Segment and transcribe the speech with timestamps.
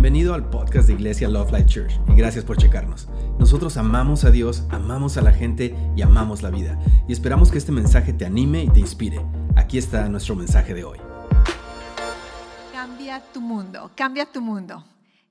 [0.00, 3.06] Bienvenido al podcast de Iglesia Love Life Church y gracias por checarnos.
[3.38, 6.78] Nosotros amamos a Dios, amamos a la gente y amamos la vida.
[7.06, 9.20] Y esperamos que este mensaje te anime y te inspire.
[9.56, 10.98] Aquí está nuestro mensaje de hoy.
[12.72, 14.82] Cambia tu mundo, cambia tu mundo.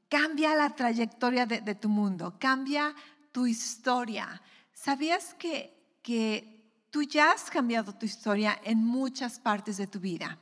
[0.07, 2.93] Cambia la trayectoria de, tu mundo, cambia
[3.31, 4.39] tu historia.
[4.71, 10.37] ¿Sabías que, que tú ya has cambiado tu historia en muchas partes de tu vida?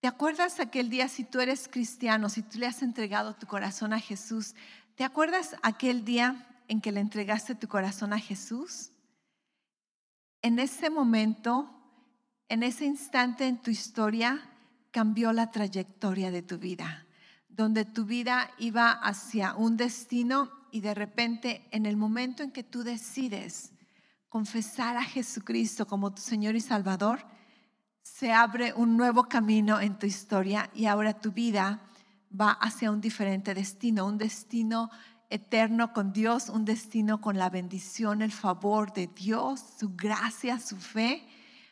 [0.00, 3.92] ¿Te acuerdas aquel día si tú eres cristiano, si tú le has entregado tu corazón
[3.92, 4.54] a Jesús?
[4.94, 8.92] ¿Te acuerdas aquel día en que le entregaste tu corazón a Jesús?
[10.40, 11.68] En ese momento,
[12.48, 14.48] en ese instante en tu historia,
[14.92, 17.04] cambió la trayectoria de tu vida,
[17.48, 22.62] donde tu vida iba hacia un destino y de repente en el momento en que
[22.62, 23.72] tú decides
[24.28, 27.24] confesar a Jesucristo como tu Señor y Salvador,
[28.18, 31.80] se abre un nuevo camino en tu historia y ahora tu vida
[32.28, 34.90] va hacia un diferente destino, un destino
[35.30, 40.76] eterno con Dios, un destino con la bendición, el favor de Dios, su gracia, su
[40.78, 41.28] fe.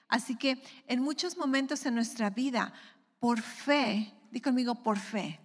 [0.06, 2.72] Así que en muchos momentos en nuestra vida,
[3.18, 5.40] por fe, di conmigo por fe,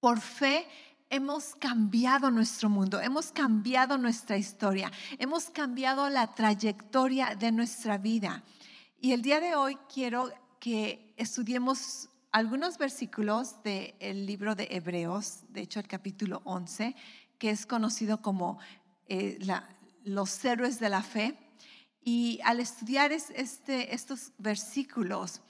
[0.00, 0.66] por fe
[1.08, 8.42] hemos cambiado nuestro mundo, hemos cambiado nuestra historia, hemos cambiado la trayectoria de nuestra vida.
[9.04, 15.60] Y el día de hoy quiero que estudiemos algunos versículos del libro de Hebreos, de
[15.60, 16.96] hecho el capítulo 11,
[17.36, 18.58] que es conocido como
[19.06, 19.38] eh,
[20.04, 21.38] los héroes de la fe.
[22.02, 25.42] Y al estudiar este, estos versículos,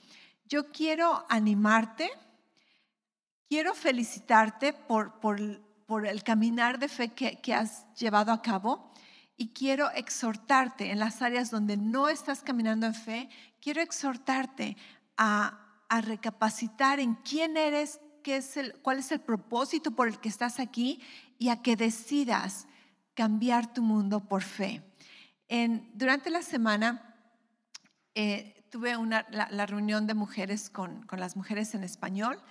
[0.49, 2.09] yo quiero animarte,
[3.47, 5.13] quiero felicitarte por,
[6.05, 8.91] el caminar de fe que has llevado a cabo
[9.37, 14.77] y quiero exhortarte en las áreas donde no estás caminando en fe, quiero exhortarte
[15.17, 15.61] a,
[16.01, 20.59] recapacitar en quién eres, qué es el, cuál es el propósito por el que estás
[20.59, 21.01] aquí
[21.39, 22.67] y a que decidas
[23.13, 24.81] cambiar tu mundo por fe.
[25.93, 27.15] Durante la semana
[28.13, 32.41] eh, tuve una, la, reunión de mujeres con, con las mujeres en español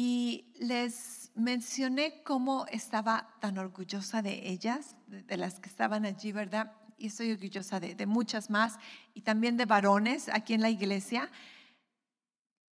[0.00, 6.70] y les mencioné cómo estaba tan orgullosa de ellas, de, las que estaban allí, ¿verdad?
[6.98, 8.78] Y estoy orgullosa de, muchas más,
[9.12, 11.28] y también de varones aquí en la iglesia,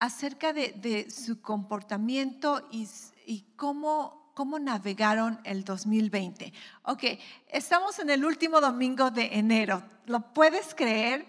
[0.01, 6.53] acerca de, su comportamiento y, cómo, cómo navegaron el 2020.
[6.83, 7.05] Ok,
[7.49, 9.83] estamos en el último domingo de enero.
[10.05, 11.27] ¿Lo puedes creer?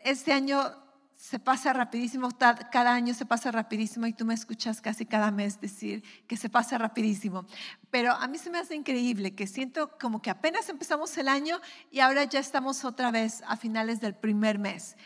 [0.00, 0.83] Este año
[1.24, 2.28] se pasa rapidísimo,
[2.70, 6.50] cada año se pasa rapidísimo y tú me escuchas casi cada mes decir que se
[6.50, 7.46] pasa rapidísimo.
[7.90, 11.62] Pero a mí se me hace increíble que siento como que apenas empezamos el año
[11.90, 14.98] y ahora ya estamos otra vez a finales del primer mes.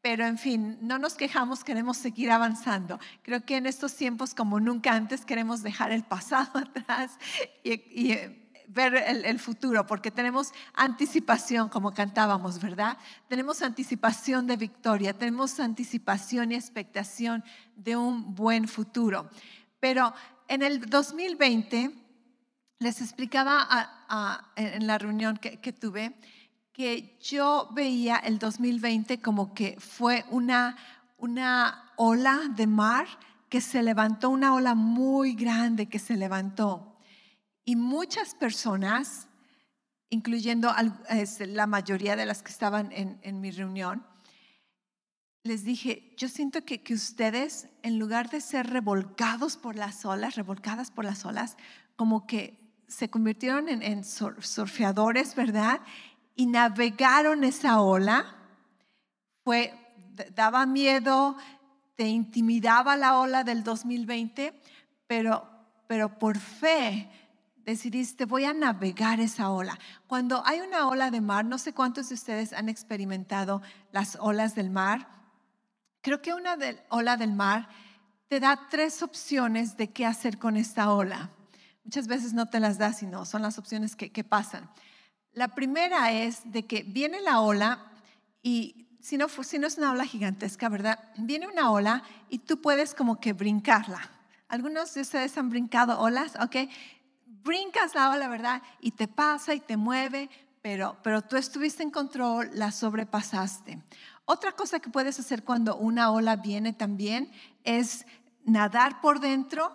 [0.00, 3.00] Pero en fin, no nos quejamos, queremos seguir avanzando.
[3.22, 7.18] Creo que en estos tiempos como nunca antes queremos dejar el pasado atrás
[7.64, 12.96] y, y ver el, futuro, porque tenemos anticipación, como cantábamos, ¿verdad?
[13.28, 17.44] Tenemos anticipación de victoria, tenemos anticipación y expectación
[17.76, 19.28] de un buen futuro.
[19.80, 20.14] Pero
[20.48, 21.90] en el 2020,
[22.78, 26.14] les explicaba en la reunión que, que tuve,
[26.72, 30.76] que yo veía el 2020 como que fue una,
[31.18, 33.06] una ola de mar
[33.48, 36.93] que se levantó, una ola muy grande que se levantó.
[37.64, 39.26] Y muchas personas,
[40.10, 40.70] incluyendo
[41.38, 44.06] la mayoría de las que estaban en, mi reunión,
[45.42, 50.90] les dije, yo siento que, ustedes, en lugar de ser revolcados por las olas, revolcadas
[50.90, 51.56] por las olas,
[51.96, 55.80] como que se convirtieron en, surfeadores, ¿verdad?
[56.36, 58.36] Y navegaron esa ola.
[59.42, 59.72] Fue,
[60.34, 61.36] daba miedo,
[61.96, 64.52] te intimidaba la ola del 2020,
[65.06, 65.48] pero,
[65.86, 67.10] pero por fe
[67.64, 69.78] decidiste, voy a navegar esa ola.
[70.06, 74.54] Cuando hay una ola de mar, no sé cuántos de ustedes han experimentado las olas
[74.54, 75.08] del mar.
[76.00, 76.56] Creo que una
[76.90, 77.68] ola del mar
[78.28, 81.30] te da tres opciones de qué hacer con esta ola.
[81.84, 84.70] Muchas veces no te las da, sino son las opciones que, pasan.
[85.32, 87.90] La primera es de que viene la ola
[88.42, 90.98] y si no, si no es una ola gigantesca, ¿verdad?
[91.18, 94.10] Viene una ola y tú puedes como que brincarla.
[94.48, 96.70] Algunos de ustedes han brincado olas, ¿ok?
[97.44, 98.62] Brincas la ola, ¿verdad?
[98.80, 100.30] Y te pasa y te mueve,
[100.62, 103.82] pero, pero tú estuviste en control, la sobrepasaste.
[104.24, 107.30] Otra cosa que puedes hacer cuando una ola viene también
[107.62, 108.06] es
[108.44, 109.72] nadar por dentro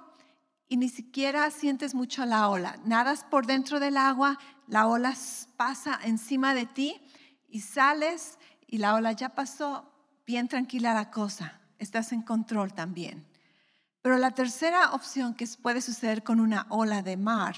[0.68, 2.78] y ni siquiera sientes mucho la ola.
[2.86, 5.16] Nadas por dentro del agua, la ola
[5.56, 7.00] pasa encima de ti
[7.48, 8.38] y sales
[8.68, 9.92] y la ola ya pasó,
[10.26, 13.29] bien tranquila la cosa, estás en control también.
[14.10, 17.58] Pero la tercera opción que puede suceder con una ola de mar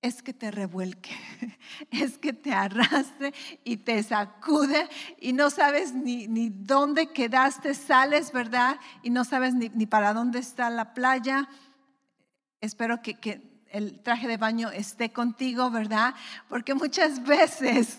[0.00, 1.10] es que te revuelque,
[1.90, 3.34] es que te arrastre
[3.64, 8.78] y te sacude y no sabes ni, ni dónde quedaste, sales, ¿verdad?
[9.02, 11.48] Y no sabes ni, ni para dónde está la playa.
[12.60, 13.42] Espero que, que
[13.72, 16.14] el traje de baño esté contigo, ¿verdad?
[16.48, 17.98] Porque muchas veces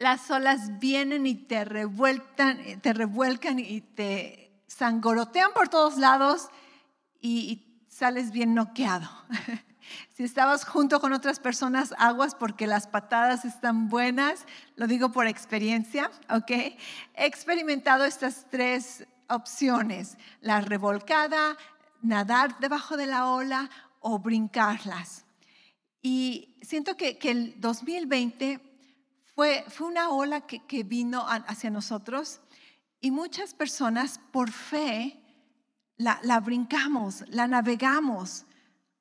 [0.00, 6.48] las olas vienen y te revuelcan, te revuelcan y te sangorotean por todos lados
[7.20, 9.08] y, y sales bien noqueado.
[10.14, 14.46] Si estabas junto con otras personas, aguas porque las patadas están buenas.
[14.76, 16.50] Lo digo por experiencia, ¿ok?
[16.50, 21.56] He experimentado estas tres opciones, la revolcada,
[22.02, 23.68] nadar debajo de la ola
[23.98, 25.24] o brincarlas.
[26.02, 28.60] Y siento que, el 2020
[29.34, 32.40] fue, fue una ola que, que vino hacia nosotros
[33.00, 35.20] y muchas personas por fe
[35.96, 38.46] la, la brincamos, la navegamos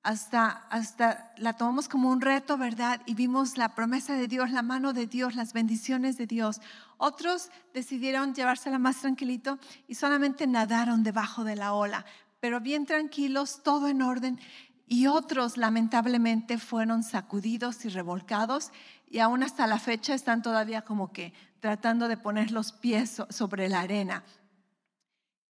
[0.03, 3.01] hasta, hasta la tomamos como un reto, ¿verdad?
[3.05, 6.61] Y vimos la promesa de Dios, la mano de Dios, las bendiciones de Dios.
[6.97, 12.05] Otros decidieron llevársela más tranquilito y solamente nadaron debajo de la ola,
[12.39, 14.39] pero bien tranquilos, todo en orden.
[14.87, 18.71] Y otros lamentablemente fueron sacudidos y revolcados
[19.07, 23.69] y aún hasta la fecha están todavía como que tratando de poner los pies sobre
[23.69, 24.23] la arena.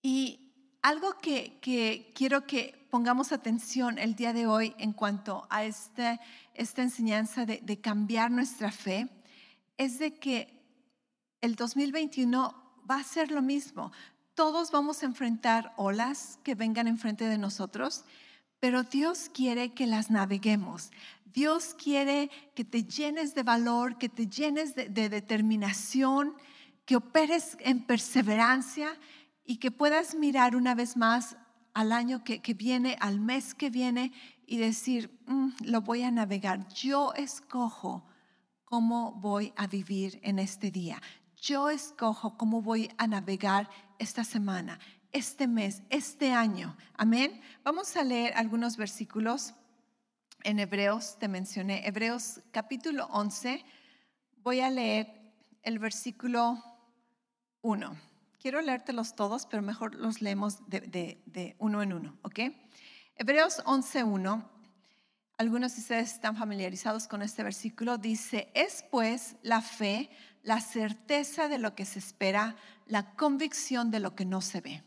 [0.01, 1.59] Y algo que,
[2.15, 6.19] quiero que pongamos atención el día de hoy en cuanto a este,
[6.53, 9.09] esta enseñanza de, de cambiar nuestra fe
[9.77, 10.59] es de que
[11.41, 12.55] el 2021
[12.89, 13.91] va a ser lo mismo.
[14.33, 18.05] Todos vamos a enfrentar olas que vengan enfrente de nosotros,
[18.59, 20.91] pero Dios quiere que las naveguemos.
[21.25, 26.33] Dios quiere que te llenes de valor, que te llenes de, de determinación,
[26.85, 28.97] que operes en perseverancia
[29.45, 31.37] y que puedas mirar una vez más
[31.73, 34.11] al año que, viene, al mes que viene
[34.45, 36.67] y decir, mm, lo voy a navegar.
[36.69, 38.05] Yo escojo
[38.65, 41.01] cómo voy a vivir en este día.
[41.35, 44.79] Yo escojo cómo voy a navegar esta semana,
[45.11, 46.75] este mes, este año.
[46.95, 47.41] Amén.
[47.63, 49.53] Vamos a leer algunos versículos
[50.43, 53.63] en Hebreos, te mencioné, Hebreos capítulo 11.
[54.37, 55.33] Voy a leer
[55.63, 56.63] el versículo
[57.61, 57.97] 1.
[58.39, 62.39] Quiero leértelos todos, pero mejor los leemos de, uno en uno, ¿ok?
[63.15, 64.47] Hebreos 11.1,
[65.37, 70.09] algunos de ustedes están familiarizados con este versículo, dice, es pues la fe,
[70.41, 72.55] la certeza de lo que se espera,
[72.85, 74.83] la convicción de lo que no se ve.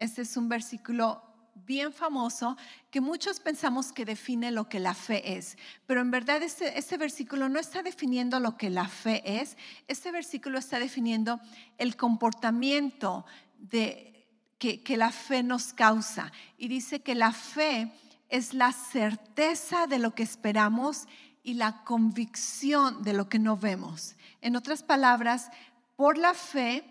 [0.00, 1.22] Este es un versículo
[1.66, 2.56] bien famoso
[2.90, 6.96] que muchos pensamos que define lo que la fe es, pero en verdad este, este,
[6.96, 11.38] versículo no está definiendo lo que la fe es, este versículo está definiendo
[11.76, 13.26] el comportamiento
[13.58, 14.26] de,
[14.58, 17.92] que, que la fe nos causa y dice que la fe
[18.30, 21.06] es la certeza de lo que esperamos
[21.42, 24.16] y la convicción de lo que no vemos.
[24.40, 25.50] En otras palabras,
[25.96, 26.84] por la fe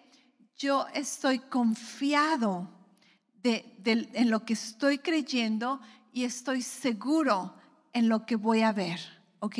[0.57, 2.78] yo estoy confiado
[3.43, 5.81] en lo que estoy creyendo
[6.11, 7.55] y estoy seguro
[7.93, 8.99] en lo que voy a ver.
[9.39, 9.57] ¿Ok?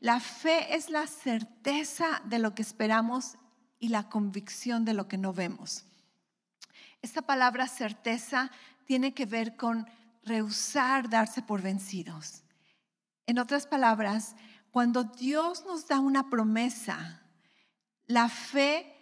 [0.00, 3.36] La fe es la certeza de lo que esperamos
[3.78, 5.84] y la convicción de lo que no vemos.
[7.02, 8.50] Esta palabra certeza
[8.84, 9.86] tiene que ver con
[10.24, 12.42] rehusar darse por vencidos.
[13.26, 14.34] En otras palabras,
[14.70, 17.22] cuando Dios nos da una promesa,
[18.06, 18.94] la fe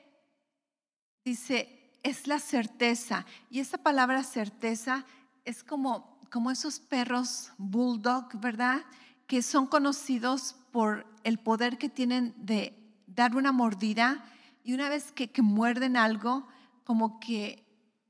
[1.25, 1.76] dice,
[2.07, 3.27] es la certeza.
[3.51, 5.05] Y esa palabra certeza
[5.45, 8.83] es como, como esos perros bulldog, ¿verdad?
[9.27, 14.25] Que son conocidos por el poder que tienen de dar una mordida
[14.63, 16.47] y una vez que, muerden algo,
[16.85, 17.65] como que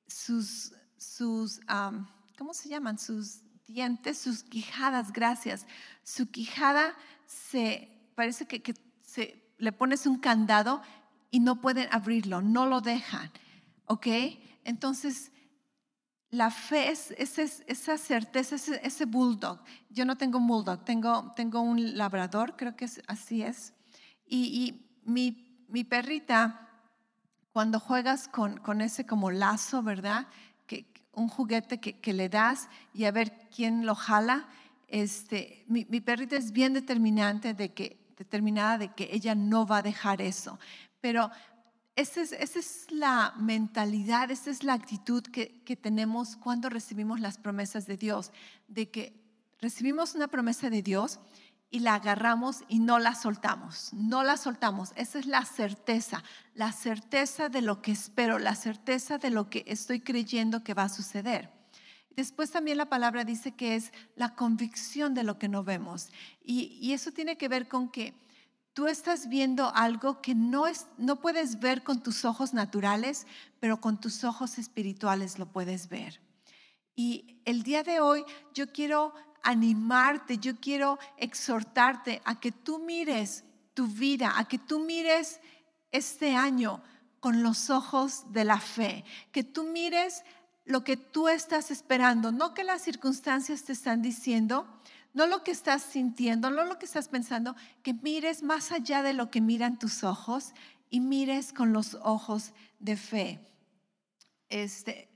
[0.06, 1.60] sus, sus
[2.36, 2.98] ¿cómo se llaman?
[2.98, 5.66] Sus dientes, sus quijadas, gracias.
[6.02, 6.94] Su quijada
[7.26, 10.82] se, parece que, que se, le pones un candado
[11.30, 13.30] y no pueden abrirlo, no lo dejan.
[13.86, 14.06] ¿Ok?
[14.64, 15.30] Entonces,
[16.30, 17.12] la fe es,
[17.66, 19.60] esa certeza, ese, bulldog.
[19.90, 23.72] Yo no tengo un bulldog, tengo, tengo un labrador, creo que así es.
[24.26, 26.68] Y, mi, mi, perrita,
[27.52, 30.26] cuando juegas con, con, ese como lazo, ¿verdad?
[30.66, 34.46] Que, un juguete que, que, le das y a ver quién lo jala,
[34.88, 39.78] este, mi, mi perrita es bien determinante de que, determinada de que ella no va
[39.78, 40.58] a dejar eso.
[41.00, 41.30] Pero
[41.96, 47.96] esa es, la mentalidad, esa es la actitud que, tenemos cuando recibimos las promesas de
[47.96, 48.32] Dios,
[48.68, 49.18] de que
[49.60, 51.18] recibimos una promesa de Dios
[51.70, 54.92] y la agarramos y no la soltamos, no la soltamos.
[54.94, 56.22] Esa es la certeza,
[56.54, 60.84] la certeza de lo que espero, la certeza de lo que estoy creyendo que va
[60.84, 61.50] a suceder.
[62.14, 66.08] después también la palabra dice que es la convicción de lo que no vemos.
[66.44, 68.14] Y, y eso tiene que ver con que
[68.76, 73.26] tú estás viendo algo que no, es, no puedes ver con tus ojos naturales,
[73.58, 76.20] pero con tus ojos espirituales lo puedes ver.
[76.94, 83.44] Y el día de hoy yo quiero animarte, yo quiero exhortarte a que tú mires
[83.72, 85.40] tu vida, a que tú mires
[85.90, 86.82] este año
[87.18, 90.22] con los ojos de la fe, que tú mires
[90.66, 94.75] lo que tú estás esperando, no que las circunstancias te están diciendo,
[95.16, 99.14] no lo que estás sintiendo, no lo que estás pensando, que mires más allá de
[99.14, 100.52] lo que miran tus ojos
[100.90, 103.40] y mires con los ojos de fe.
[104.50, 105.08] Este,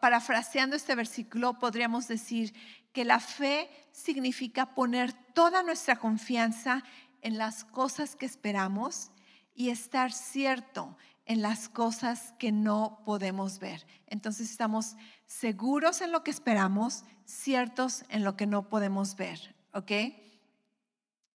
[0.00, 2.54] parafraseando este versículo, podríamos decir
[2.94, 6.82] que la fe significa poner toda nuestra confianza
[7.20, 9.10] en las cosas que esperamos
[9.54, 13.86] y estar cierto en las cosas que no podemos ver.
[14.06, 19.54] Entonces estamos seguros en lo que esperamos, ciertos en lo que no podemos ver.
[19.72, 19.90] ¿Ok?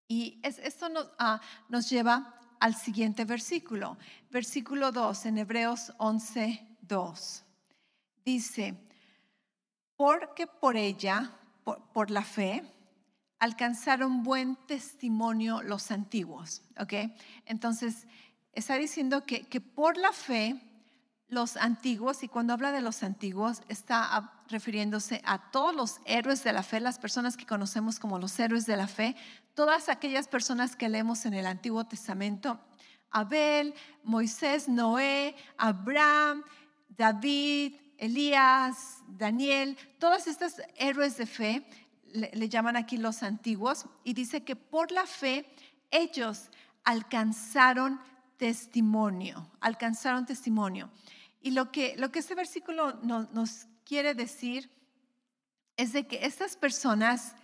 [0.09, 3.97] Y esto nos, ah, nos lleva al siguiente versículo,
[4.31, 7.45] versículo 2 en Hebreos 11, 2.
[8.25, 8.75] Dice,
[9.97, 11.33] porque por ella,
[11.65, 12.63] por, la fe,
[13.39, 16.63] alcanzaron buen testimonio los antiguos.
[16.79, 16.95] ¿Ok?
[17.45, 18.07] Entonces,
[18.53, 20.61] está diciendo que, que por la fe,
[21.29, 26.53] los antiguos, y cuando habla de los antiguos, está refiriéndose a todos los héroes de
[26.53, 29.17] la fe, las personas que conocemos como los héroes de la fe,
[29.55, 32.61] todas aquellas personas que leemos en el Antiguo Testamento,
[33.11, 36.45] Abel, Moisés, Noé, Abraham,
[36.89, 41.67] David, Elías, Daniel, todos estos héroes de fe,
[42.13, 45.47] le, llaman aquí los antiguos, y dice que por la fe
[45.91, 46.51] ellos
[46.85, 48.01] alcanzaron
[48.37, 50.91] testimonio, alcanzaron testimonio.
[51.47, 54.69] Y lo que, lo que este versículo nos quiere decir
[55.77, 57.37] es de que estas personas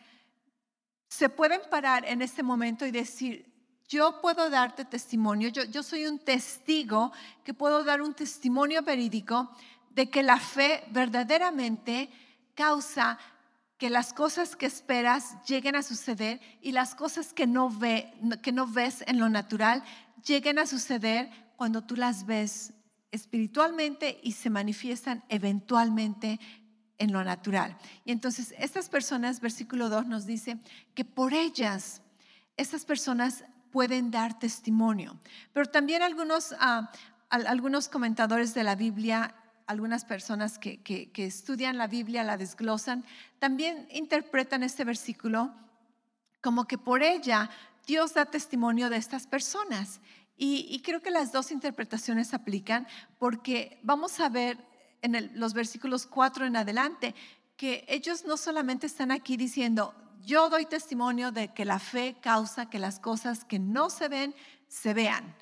[1.07, 3.47] se pueden parar en este momento y decir,
[3.89, 7.13] yo puedo darte testimonio, yo, yo soy un testigo
[7.45, 9.55] que puedo dar un testimonio verídico
[9.91, 12.11] de que la fe verdaderamente
[12.57, 13.21] causa
[13.79, 18.51] que las cosas que esperas lleguen a suceder y las cosas que no, ve, que
[18.51, 19.85] no ves en lo natural
[20.27, 22.73] lleguen a suceder cuando tú las ves
[23.12, 26.40] espiritualmente y se manifiestan eventualmente
[26.99, 27.76] en lo natural.
[28.04, 30.59] Y entonces estas personas, versículo 2 nos dice
[30.95, 32.02] que por ellas,
[32.57, 35.21] estas personas pueden dar testimonio.
[35.52, 36.90] Pero también algunos, ah,
[37.31, 39.35] algunos comentadores de la Biblia
[39.66, 43.04] algunas personas que, estudian la Biblia, la desglosan,
[43.38, 45.52] también interpretan este versículo
[46.40, 47.50] como que por ella
[47.87, 50.00] Dios da testimonio de estas personas.
[50.37, 52.87] Y, creo que las dos interpretaciones aplican
[53.19, 54.59] porque vamos a ver
[55.01, 57.15] en los versículos 4 en adelante
[57.57, 62.71] que ellos no solamente están aquí diciendo, yo doy testimonio de que la fe causa
[62.71, 64.35] que las cosas que no se ven,
[64.69, 65.37] se vean.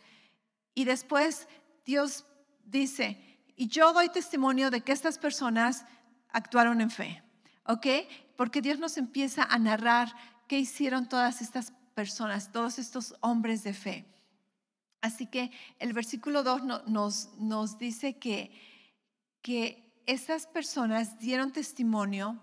[0.74, 1.48] Y después
[1.84, 2.26] Dios
[2.64, 5.84] dice, y yo doy testimonio de que estas personas
[6.28, 7.22] actuaron en fe,
[7.66, 7.86] ¿ok?
[8.36, 10.14] Porque Dios nos empieza a narrar
[10.48, 14.06] qué hicieron todas estas personas, todos estos hombres de fe.
[15.00, 18.50] Así que el versículo 2 nos, dice que,
[19.42, 22.40] que esas personas dieron testimonio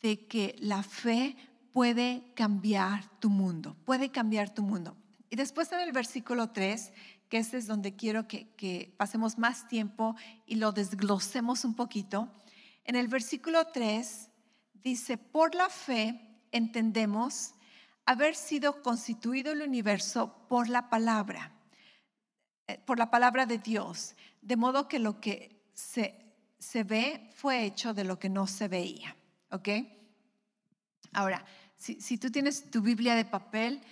[0.00, 1.36] de que la fe
[1.72, 4.96] puede cambiar tu mundo, puede cambiar tu mundo.
[5.30, 6.92] Y después en el versículo 3
[7.32, 12.30] que este es donde quiero que, pasemos más tiempo y lo desglosemos un poquito.
[12.84, 14.28] En el versículo 3
[14.74, 17.54] dice, por la fe entendemos
[18.04, 21.54] haber sido constituido el universo por la palabra,
[22.78, 26.14] por la palabra de Dios, de modo que lo que se,
[26.58, 29.16] se ve fue hecho de lo que no se veía.
[29.50, 29.68] ¿Ok?
[31.12, 31.44] Ahora,
[31.76, 33.82] si, si tú tienes tu Biblia de papel,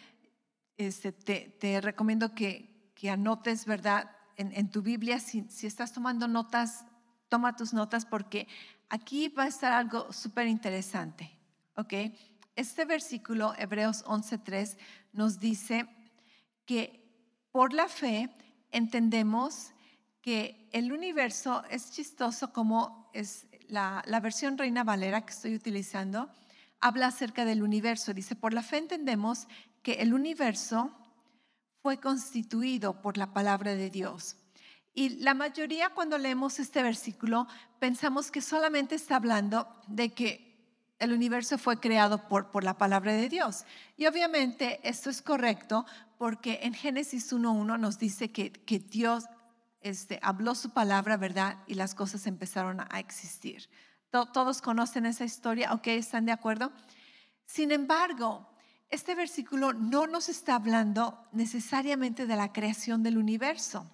[0.76, 4.10] este, te, te recomiendo que, que anotes, ¿verdad?
[4.36, 6.84] En, tu Biblia, si, estás tomando notas,
[7.28, 8.48] toma tus notas porque
[8.88, 11.30] aquí va a estar algo súper interesante,
[11.76, 11.94] ¿ok?
[12.56, 14.78] Este versículo, Hebreos 11.3,
[15.12, 15.86] nos dice
[16.64, 17.06] que
[17.52, 18.30] por la fe
[18.72, 19.72] entendemos
[20.22, 26.28] que el universo es chistoso como es la, la, versión Reina Valera que estoy utilizando,
[26.80, 28.12] habla acerca del universo.
[28.12, 29.46] Dice, por la fe entendemos
[29.82, 30.90] que el universo
[31.82, 34.36] fue constituido por la palabra de Dios.
[34.92, 37.46] Y la mayoría cuando leemos este versículo
[37.78, 40.50] pensamos que solamente está hablando de que
[40.98, 43.64] el universo fue creado por, por la palabra de Dios.
[43.96, 45.86] Y obviamente esto es correcto
[46.20, 49.24] porque en Génesis 1.1 nos dice que, que Dios
[49.80, 51.56] este, habló su palabra, ¿verdad?
[51.66, 53.70] Y las cosas empezaron a existir.
[54.10, 55.86] todos conocen esa historia, ¿ok?
[55.86, 56.72] ¿Están de acuerdo?
[57.46, 58.46] Sin embargo,
[58.90, 63.90] este versículo no nos está hablando necesariamente de la creación del universo,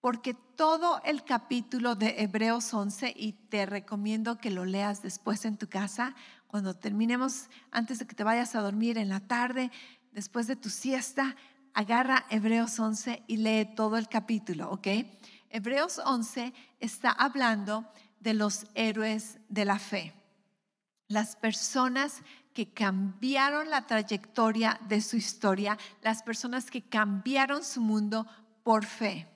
[0.00, 5.56] porque todo el capítulo de Hebreos 11, y te recomiendo que lo leas después en
[5.56, 6.14] tu casa,
[6.46, 9.70] cuando terminemos, antes de que te vayas a dormir en la tarde,
[10.12, 11.36] después de tu siesta,
[11.74, 14.88] agarra Hebreos 11 y lee todo el capítulo, ¿ok?
[15.50, 20.12] Hebreos 11 está hablando de los héroes de la fe,
[21.06, 22.22] las personas
[22.52, 28.26] que cambiaron la trayectoria de su historia, las personas que cambiaron su mundo
[28.64, 29.28] por fe.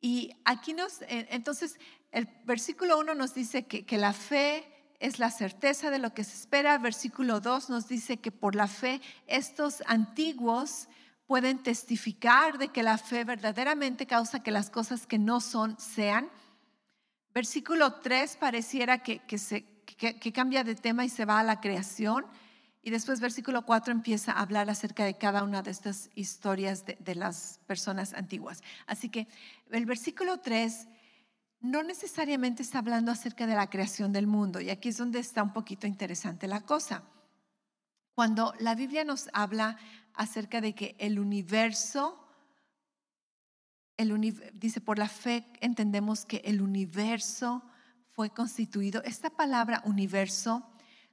[0.00, 1.78] Y aquí nos, eh, entonces,
[2.10, 6.24] el versículo 1 nos dice que, que la fe es la certeza de lo que
[6.24, 6.78] se espera.
[6.78, 10.88] Versículo 2 nos dice que por la fe estos antiguos
[11.26, 16.30] pueden testificar de que la fe verdaderamente causa que las cosas que no son sean.
[17.32, 19.64] Versículo 3 pareciera que, que se,
[19.96, 22.26] que, cambia de tema y se va a la creación.
[22.82, 27.14] Y después versículo 4 empieza a hablar acerca de cada una de estas historias de,
[27.14, 28.62] las personas antiguas.
[28.86, 29.28] Así que
[29.70, 30.88] el versículo 3
[31.60, 34.60] no necesariamente está hablando acerca de la creación del mundo.
[34.60, 37.04] Y aquí es donde está un poquito interesante la cosa.
[38.14, 39.76] Cuando la Biblia nos habla
[40.14, 42.26] acerca de que el universo,
[43.96, 47.62] el, dice, por la fe entendemos que el universo
[48.12, 49.02] fue constituido.
[49.04, 50.66] Esta palabra universo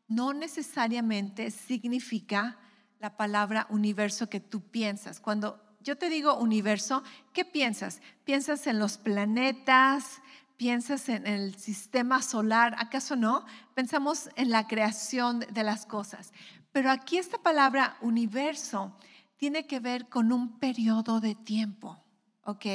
[0.08, 2.58] no necesariamente significa
[3.00, 5.20] la palabra universo que tú piensas.
[5.20, 7.02] Cuando yo te digo universo,
[7.32, 8.02] ¿qué piensas?
[8.26, 10.22] ¿Piensas en los planetas?
[10.58, 12.76] ¿Piensas en el sistema solar?
[12.78, 13.46] ¿Acaso no?
[13.74, 16.34] Pensamos en la creación de las cosas.
[16.74, 18.98] Pero aquí esta palabra universo
[19.38, 22.04] tiene que ver con un periodo de tiempo,
[22.44, 22.66] ¿ok?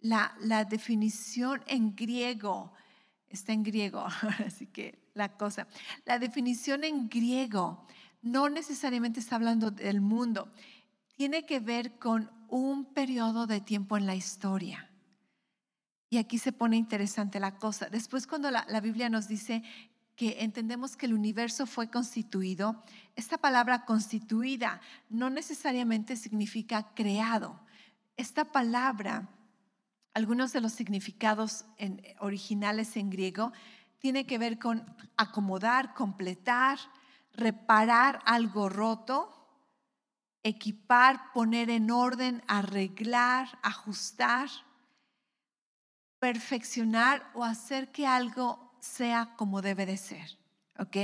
[0.00, 2.72] La, la definición en griego
[3.28, 4.06] está en griego,
[4.46, 5.66] así que la cosa.
[6.04, 7.88] La definición en griego
[8.22, 10.52] no necesariamente está hablando del mundo,
[11.20, 14.88] tiene que ver con un periodo de tiempo en la historia.
[16.08, 17.90] Y aquí se pone interesante la cosa.
[17.90, 19.62] Después cuando la, la Biblia nos dice
[20.16, 22.82] que entendemos que el universo fue constituido,
[23.16, 24.80] esta palabra constituida
[25.10, 27.60] no necesariamente significa creado.
[28.16, 29.28] Esta palabra
[30.14, 31.66] algunos de los significados
[32.20, 33.52] originales en griego
[33.98, 34.86] tiene que ver con
[35.18, 36.78] acomodar, completar,
[37.34, 39.39] reparar algo roto,
[40.42, 44.48] equipar, poner en orden, arreglar, ajustar,
[46.18, 50.38] perfeccionar o hacer que algo sea como debe de ser.
[50.78, 50.96] ¿Ok?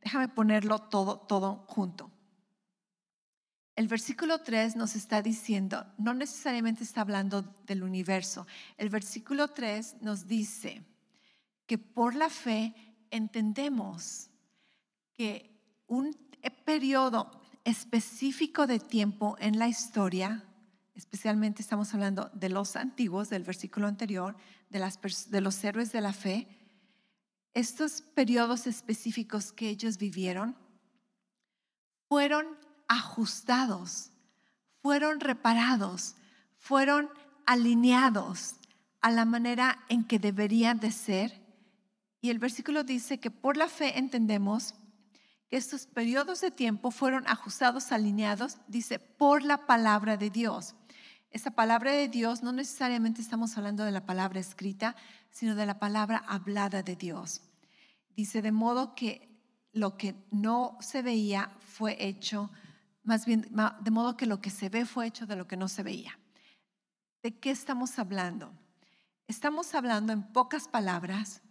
[0.00, 2.10] Déjame ponerlo todo, todo junto.
[3.76, 8.46] El versículo 3 nos está diciendo, no necesariamente está hablando del universo.
[8.76, 10.84] El versículo 3 nos dice
[11.66, 12.74] que por la fe
[13.10, 14.30] entendemos
[15.12, 15.50] que
[15.86, 16.16] un
[16.64, 20.44] periodo específico de tiempo en la historia,
[20.94, 24.36] especialmente estamos hablando de los antiguos, del versículo anterior,
[24.70, 26.46] de, los héroes de la fe,
[27.54, 30.56] estos periodos específicos que ellos vivieron
[32.08, 32.46] fueron
[32.88, 34.10] ajustados,
[34.82, 36.16] fueron reparados,
[36.58, 37.08] fueron
[37.46, 38.56] alineados
[39.00, 41.40] a la manera en que deberían de ser.
[42.20, 44.74] Y el versículo dice que por la fe entendemos
[45.48, 50.74] que estos periodos de tiempo fueron ajustados, alineados, dice, por la palabra de Dios.
[51.30, 54.94] Esta palabra de Dios no necesariamente estamos hablando de la palabra escrita,
[55.30, 57.42] sino de la palabra hablada de Dios.
[58.16, 59.28] Dice, de modo que
[59.72, 62.50] lo que no se veía fue hecho
[63.04, 63.46] más bien,
[63.80, 66.18] de modo que lo que se ve fue hecho de lo que no se veía.
[67.22, 68.52] ¿De qué estamos hablando?
[69.28, 71.42] Estamos hablando en pocas palabras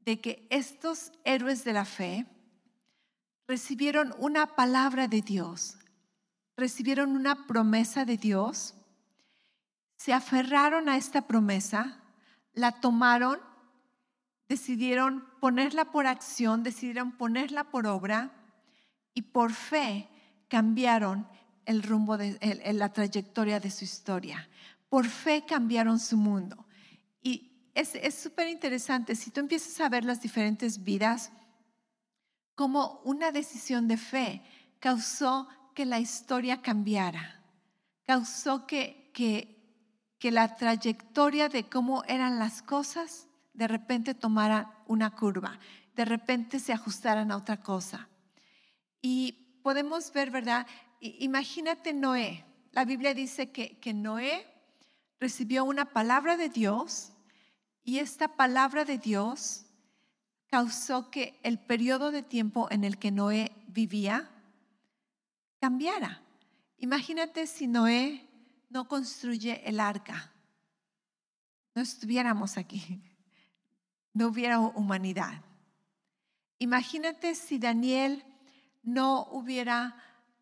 [0.00, 2.26] de que estos héroes de la fe
[3.48, 5.78] recibieron una palabra de Dios,
[6.54, 8.74] recibieron una promesa de Dios,
[9.96, 11.98] se aferraron a esta promesa,
[12.52, 13.40] la tomaron,
[14.48, 18.32] decidieron ponerla por acción, decidieron ponerla por obra
[19.14, 20.08] y por fe
[20.48, 21.26] cambiaron
[21.64, 22.38] el rumbo de
[22.74, 24.48] la trayectoria de su historia.
[24.88, 26.66] Por fe cambiaron su mundo.
[27.22, 31.30] Y es súper interesante, si tú empiezas a ver las diferentes vidas,
[32.58, 34.42] como una decisión de fe
[34.80, 37.40] causó que la historia cambiara,
[38.04, 39.62] causó que, que,
[40.18, 45.60] que la trayectoria de cómo eran las cosas de repente tomara una curva,
[45.94, 48.08] de repente se ajustaran a otra cosa.
[49.00, 50.66] Y podemos ver, ¿verdad?
[51.00, 52.44] Imagínate Noé.
[52.72, 54.44] La Biblia dice que, que Noé
[55.20, 57.12] recibió una palabra de Dios
[57.84, 59.67] y esta palabra de Dios
[60.48, 64.30] causó que el periodo de tiempo en el que Noé vivía
[65.60, 66.22] cambiara.
[66.78, 68.26] Imagínate si Noé
[68.70, 70.32] no construye el arca,
[71.74, 73.02] no estuviéramos aquí,
[74.12, 75.42] no hubiera humanidad.
[76.58, 78.24] Imagínate si Daniel
[78.82, 79.96] no hubiera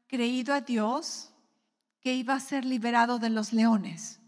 [0.06, 1.32] creído a Dios
[2.00, 4.20] que iba a ser liberado de los leones.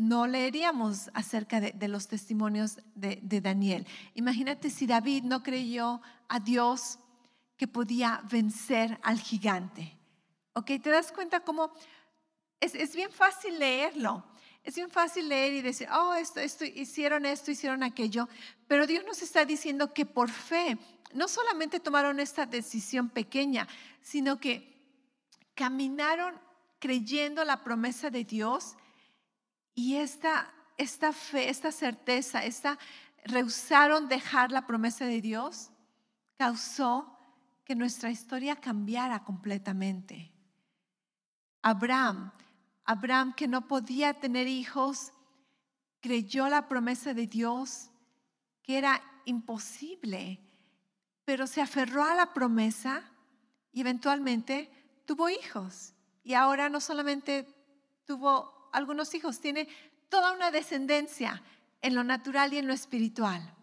[0.00, 3.86] No leeríamos acerca de, los testimonios de, Daniel.
[4.14, 6.98] Imagínate si David no creyó a Dios
[7.58, 9.94] que podía vencer al gigante.
[10.54, 10.70] ¿Ok?
[10.82, 11.70] ¿Te das cuenta cómo
[12.60, 14.24] es, es bien fácil leerlo?
[14.64, 18.26] Es bien fácil leer y decir, oh, esto, esto, hicieron esto, hicieron aquello,
[18.66, 20.78] pero Dios nos está diciendo que por fe
[21.12, 23.68] no solamente tomaron esta decisión pequeña,
[24.00, 24.80] sino que
[25.54, 26.40] caminaron
[26.78, 28.76] creyendo la promesa de Dios
[29.80, 32.78] y esta, esta fe, esta certeza, esta
[33.24, 35.70] rehusaron dejar la promesa de Dios,
[36.36, 37.18] causó
[37.64, 40.32] que nuestra historia cambiara completamente.
[41.62, 42.32] Abraham,
[42.84, 45.12] Abraham que no podía tener hijos,
[46.00, 47.90] creyó la promesa de Dios,
[48.62, 50.40] que era imposible
[51.30, 53.04] pero se aferró a la promesa
[53.70, 54.68] y eventualmente
[55.06, 55.94] tuvo hijos.
[56.24, 57.46] Y ahora no solamente
[58.04, 59.68] tuvo algunos hijos, tiene
[60.08, 61.42] toda una descendencia
[61.82, 63.54] en lo natural y en lo espiritual.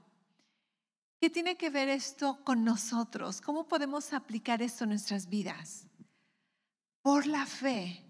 [1.20, 3.42] ¿Qué tiene que ver esto con nosotros?
[3.42, 5.88] ¿Cómo podemos aplicar esto en nuestras vidas?
[7.02, 8.04] Por la fe,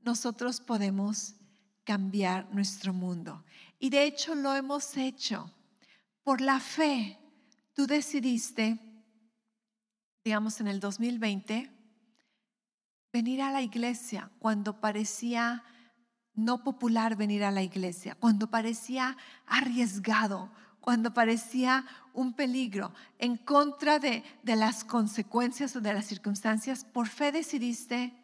[0.00, 1.34] nosotros podemos
[1.84, 3.44] cambiar nuestro mundo.
[3.78, 5.52] Y de hecho lo hemos hecho.
[6.22, 7.18] Por la fe,
[7.74, 8.80] tú decidiste
[10.28, 11.70] digamos, en el 2020,
[13.14, 15.64] venir a la iglesia cuando parecía
[16.38, 23.98] no popular venir a la iglesia, cuando parecía arriesgado, cuando parecía un peligro, en contra
[23.98, 28.14] de, de, las consecuencias o de las circunstancias, por fe decidiste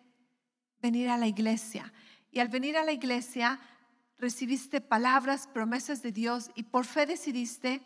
[0.81, 1.93] venir a la iglesia.
[2.31, 3.61] Y al venir a la iglesia
[4.19, 7.83] recibiste palabras, promesas de Dios y por fe decidiste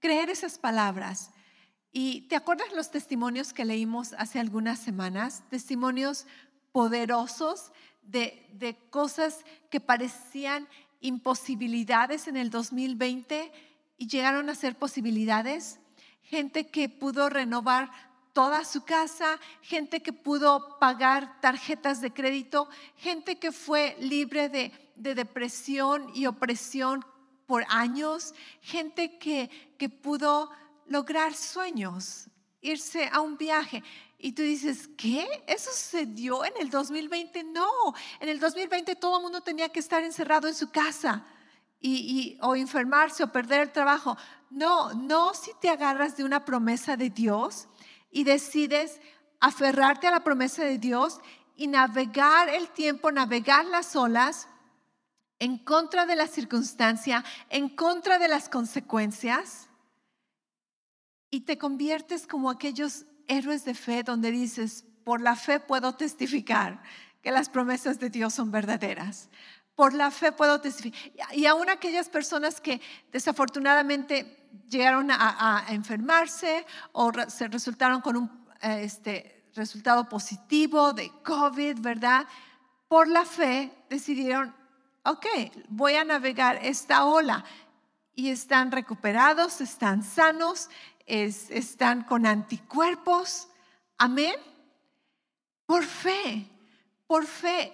[0.00, 1.30] creer esas palabras
[1.96, 6.26] y te acuerdas los testimonios que leímos hace algunas semanas, testimonios
[6.72, 7.70] poderosos
[8.04, 10.68] de, cosas que parecían
[11.00, 13.52] imposibilidades en el 2020
[13.98, 15.80] y llegaron a ser posibilidades.
[16.22, 17.90] Gente que pudo renovar
[18.32, 24.72] toda su casa, gente que pudo pagar tarjetas de crédito, gente que fue libre de,
[24.96, 27.04] de depresión y opresión
[27.46, 30.50] por años, gente que, que pudo
[30.86, 32.28] lograr sueños,
[32.60, 33.82] irse a un viaje.
[34.18, 35.26] Y tú dices, ¿qué?
[35.46, 37.44] ¿Eso se dio en el 2020?
[37.44, 37.68] No,
[38.20, 41.26] en el 2020 todo el mundo tenía que estar encerrado en su casa
[41.80, 44.16] y, o enfermarse o perder el trabajo.
[44.50, 47.68] No, no si te agarras de una promesa de Dios
[48.10, 49.00] y decides
[49.40, 51.20] aferrarte a la promesa de Dios
[51.56, 54.48] y navegar el tiempo, navegar las olas
[55.38, 59.68] en contra de la circunstancia, en contra de las consecuencias
[61.34, 66.82] y te conviertes como aquellos héroes de fe donde dices, por la fe puedo testificar
[67.22, 69.28] que las promesas de Dios son verdaderas.
[69.74, 71.34] Por la fe puedo testificar.
[71.36, 78.82] Y aún aquellas personas que desafortunadamente llegaron a, enfermarse o se resultaron con un eh,
[78.84, 82.26] este, resultado positivo de COVID, ¿verdad?
[82.88, 84.54] Por la fe decidieron,
[85.04, 85.26] ok,
[85.68, 87.44] voy a navegar esta ola.
[88.16, 90.70] Y están recuperados, están sanos
[91.06, 93.48] están con anticuerpos.
[93.98, 94.34] Amén.
[95.66, 96.50] Por fe,
[97.06, 97.72] por fe.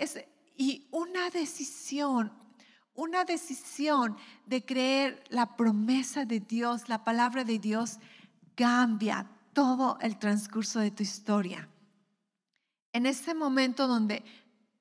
[0.57, 2.33] y una decisión,
[2.95, 4.17] una decisión
[4.47, 7.99] de creer la promesa de Dios, la palabra de Dios,
[8.55, 11.69] cambia todo el transcurso de tu historia.
[12.93, 14.23] En ese momento donde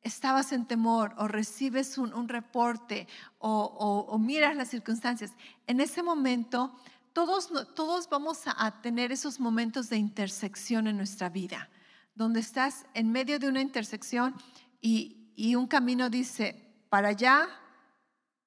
[0.02, 3.08] estabas en temor o recibes un, reporte
[3.38, 5.34] o miras las circunstancias,
[5.68, 6.76] en ese momento
[7.14, 11.70] todos, todos vamos a tener esos momentos de intersección en nuestra vida,
[12.16, 14.36] donde estás en medio de una intersección
[14.82, 17.48] y, y un camino dice, para allá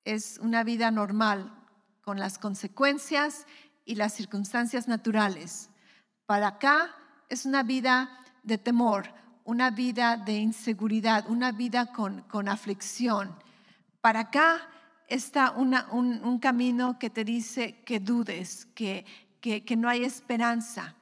[0.05, 1.59] es una vida normal,
[2.03, 3.47] con las consecuencias
[3.85, 5.71] y las circunstancias naturales.
[6.27, 6.95] Para acá
[7.29, 8.11] es una vida
[8.43, 9.09] de temor,
[9.45, 13.35] una vida de inseguridad, una vida con, con aflicción.
[14.01, 14.69] Para acá
[15.09, 19.05] está un, camino que te dice que dudes, que,
[19.41, 20.97] que, no hay esperanza.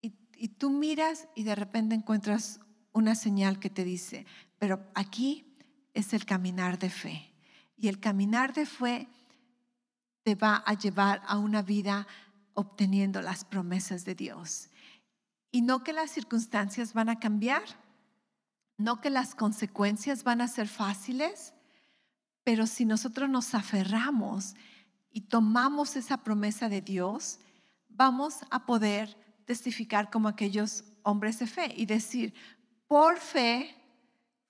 [0.00, 2.60] Y tú miras y de repente encuentras
[2.92, 4.26] una señal que te dice,
[4.58, 5.56] pero aquí
[5.94, 7.32] es el caminar de fe.
[7.76, 9.08] Y el caminar de fe
[10.22, 12.06] te va a llevar a una vida
[12.54, 14.70] obteniendo las promesas de Dios.
[15.50, 17.62] Y no que las circunstancias van a cambiar,
[18.78, 21.54] no que las consecuencias van a ser fáciles,
[22.44, 24.54] pero si nosotros nos aferramos
[25.12, 27.38] y tomamos esa promesa de Dios,
[27.88, 32.34] vamos a poder testificar como aquellos hombres de fe y decir,
[32.86, 33.74] por fe,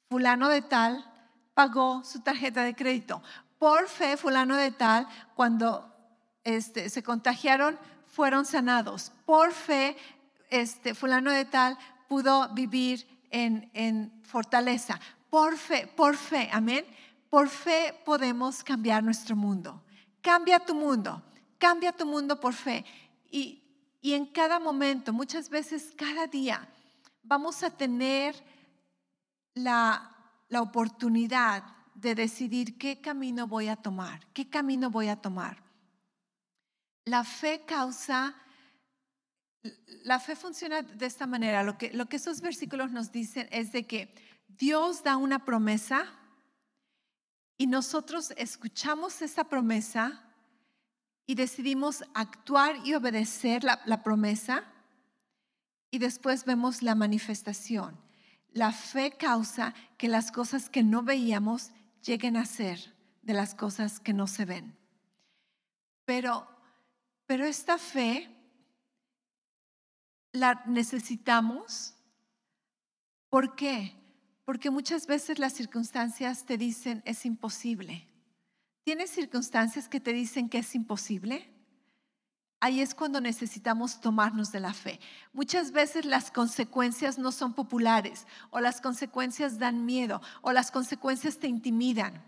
[0.08, 1.04] fulano de tal
[1.54, 3.22] pagó su tarjeta de crédito.
[3.58, 5.88] Por fe, fulano de tal, cuando
[6.44, 9.12] este, se contagiaron, fueron sanados.
[9.24, 9.96] Por fe,
[10.50, 11.78] este, fulano de tal
[12.08, 15.00] pudo vivir en, en fortaleza.
[15.30, 16.84] Por fe, por fe, amén.
[17.32, 19.82] Por fe podemos cambiar nuestro mundo.
[20.20, 21.22] Cambia tu mundo,
[21.56, 22.84] cambia tu mundo por fe.
[23.30, 23.62] Y,
[24.02, 26.68] y en cada momento, muchas veces cada día,
[27.22, 28.34] vamos a tener
[29.54, 30.14] la,
[30.50, 31.64] la oportunidad
[31.94, 35.56] de decidir qué camino voy a tomar, qué camino voy a tomar.
[37.06, 38.34] La fe causa,
[40.04, 41.62] la fe funciona de esta manera.
[41.62, 44.14] Lo que, lo que esos versículos nos dicen es de que
[44.48, 46.18] Dios da una promesa
[47.62, 50.20] y nosotros escuchamos esa promesa
[51.28, 54.64] y decidimos actuar y obedecer la, promesa
[55.88, 57.96] y después vemos la manifestación.
[58.48, 61.70] La fe causa que las cosas que no veíamos
[62.02, 64.76] lleguen a ser de las cosas que no se ven.
[66.04, 66.48] Pero,
[67.26, 68.28] pero esta fe
[70.32, 71.94] la necesitamos.
[73.28, 74.01] ¿Por qué?
[74.44, 78.08] Porque muchas veces las circunstancias te dicen es imposible.
[78.84, 81.48] ¿Tienes circunstancias que te dicen que es imposible?
[82.58, 85.00] Ahí es cuando necesitamos tomarnos de la fe.
[85.32, 91.38] Muchas veces las consecuencias no son populares o las consecuencias dan miedo o las consecuencias
[91.38, 92.22] te intimidan.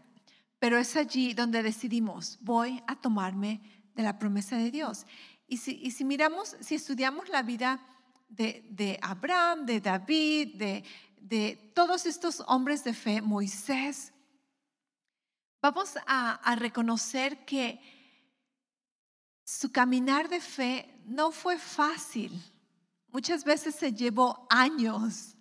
[0.58, 3.60] Pero es allí donde decidimos, voy a tomarme
[3.94, 5.06] de la promesa de Dios.
[5.46, 7.80] Y si, miramos, si estudiamos la vida
[8.28, 10.84] de, Abraham, de David, de,
[11.24, 14.12] de todos estos hombres de fe, Moisés,
[15.62, 17.80] vamos a, reconocer que
[19.42, 22.30] su caminar de fe no fue fácil.
[23.08, 25.34] Muchas veces se llevó años.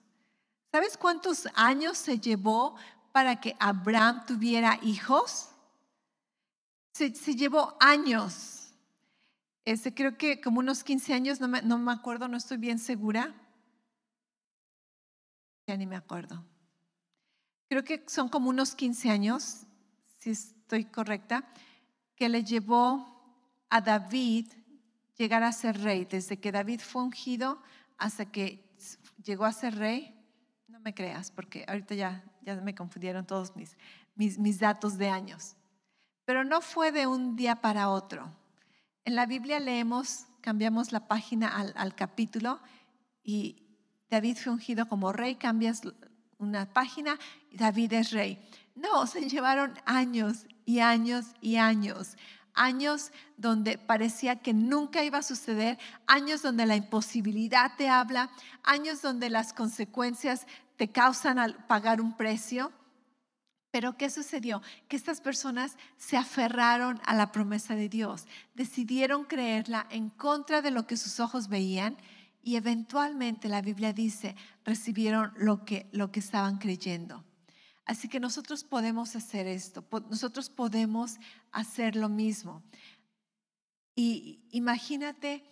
[0.72, 2.76] ¿Sabes cuántos años se llevó
[3.12, 5.50] para que Abraham tuviera hijos?
[6.94, 8.70] Se, llevó años.
[9.66, 12.80] Este, creo que como unos 15 años, no me, no me acuerdo, no estoy bien
[12.80, 13.36] segura.
[15.68, 16.46] Ya ni me acuerdo.
[17.70, 19.66] Creo que son como unos 15 años
[20.20, 21.44] si estoy correcta,
[22.16, 23.14] que le llevó
[23.70, 24.48] a David
[25.18, 27.62] llegar a ser rey, desde que David fue ungido
[27.98, 28.64] hasta que
[29.22, 30.16] llegó a ser rey.
[30.68, 33.78] No me creas, porque ahorita ya, ya me confundieron todos mis,
[34.16, 35.56] mis, mis datos de años.
[36.26, 38.32] Pero no fue de un día para otro.
[39.04, 42.62] En la Biblia leemos, cambiamos la página al, al capítulo
[43.24, 43.63] y
[44.14, 45.82] David fue ungido como rey, cambias
[46.38, 47.18] una página
[47.52, 48.38] David es rey.
[48.76, 52.16] No, se llevaron años y años y años.
[52.54, 58.30] Años donde parecía que nunca iba a suceder, años donde la imposibilidad te habla,
[58.62, 60.46] años donde las consecuencias
[60.76, 62.72] te causan al pagar un precio.
[63.72, 64.62] Pero ¿qué sucedió?
[64.88, 70.70] Que estas personas se aferraron a la promesa de Dios, decidieron creerla en contra de
[70.70, 71.98] lo que sus ojos veían
[72.44, 77.24] y eventualmente la Biblia dice, recibieron lo que, lo que estaban creyendo.
[77.86, 81.18] Así que nosotros podemos hacer esto, nosotros podemos
[81.52, 82.62] hacer lo mismo.
[83.96, 85.44] Y imagínate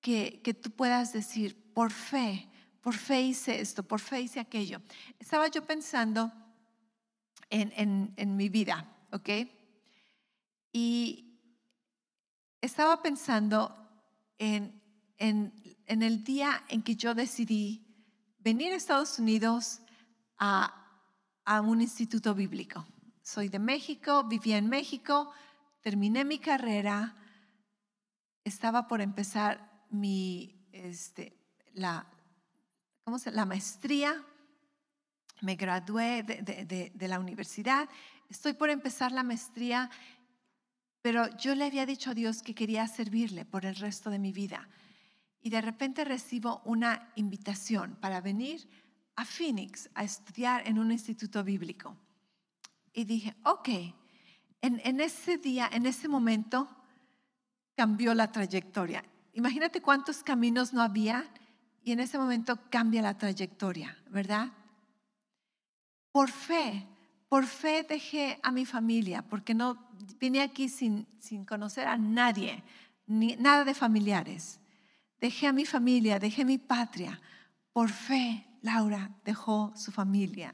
[0.00, 2.48] que, que tú puedas decir, por fe,
[2.80, 4.80] por fe hice esto, por fe hice aquello.
[5.18, 6.32] Estaba yo pensando
[7.52, 9.28] en, en, mi vida, ¿ok?
[10.72, 11.38] Y
[12.60, 13.76] estaba pensando
[14.38, 14.80] en,
[15.18, 15.52] en,
[15.86, 17.84] en el día en que yo decidí
[18.38, 19.80] venir a Estados Unidos
[20.38, 20.82] a
[21.44, 22.86] a un instituto bíblico.
[23.22, 25.32] Soy de México, vivía en México,
[25.80, 27.16] terminé mi carrera,
[28.44, 31.36] estaba por empezar mi, este,
[31.74, 32.06] la,
[33.04, 34.24] ¿cómo se, la maestría,
[35.40, 37.88] me gradué de, de la universidad,
[38.28, 39.90] estoy por empezar la maestría,
[41.00, 44.32] pero yo le había dicho a Dios que quería servirle por el resto de mi
[44.32, 44.68] vida.
[45.42, 48.68] Y de repente recibo una invitación para venir
[49.16, 51.96] a Phoenix a estudiar en un instituto bíblico.
[52.92, 53.68] Y dije, ok,
[54.62, 56.68] en, ese día, en ese momento,
[57.76, 59.04] cambió la trayectoria.
[59.32, 61.28] Imagínate cuántos caminos no había
[61.82, 64.52] y en ese momento cambia la trayectoria, ¿verdad?
[66.12, 66.86] Por fe,
[67.28, 69.88] por fe dejé a mi familia, porque no
[70.20, 72.62] vine aquí sin, sin conocer a nadie,
[73.06, 74.60] ni, nada de familiares.
[75.22, 77.20] Dejé a mi familia, dejé mi patria.
[77.72, 80.52] Por fe, Laura dejó su familia.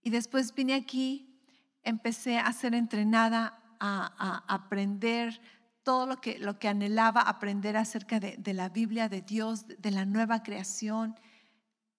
[0.00, 1.36] Y después vine aquí,
[1.82, 5.40] empecé a ser entrenada a, aprender
[5.82, 9.90] todo lo que, lo que anhelaba aprender acerca de, de, la Biblia, de Dios, de
[9.90, 11.18] la nueva creación,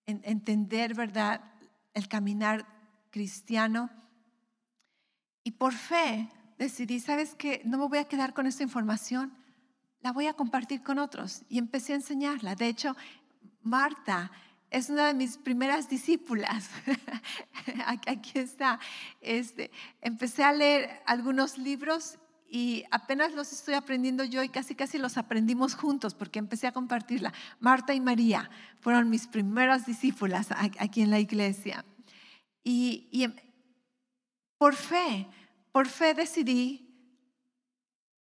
[0.06, 1.41] entender, ¿verdad?,
[1.93, 2.65] el caminar
[3.10, 3.89] cristiano.
[5.43, 7.62] Y por fe decidí, ¿sabes qué?
[7.65, 9.40] No me voy a quedar con esta información,
[10.01, 11.43] la voy a compartir con otros.
[11.49, 12.55] Y empecé a enseñarla.
[12.55, 12.95] De hecho,
[13.61, 14.31] Marta
[14.69, 16.69] es una de mis primeras discípulas.
[18.07, 18.79] Aquí está.
[19.19, 22.17] Este, empecé a leer algunos libros
[22.49, 26.73] y apenas los estoy aprendiendo yo y casi casi los aprendimos juntos porque empecé a
[26.73, 27.33] compartirla.
[27.59, 31.85] Marta y María fueron mis primeras discípulas aquí en la iglesia.
[32.63, 33.33] Y, em,
[34.57, 35.27] por fe,
[35.71, 36.90] por fe decidí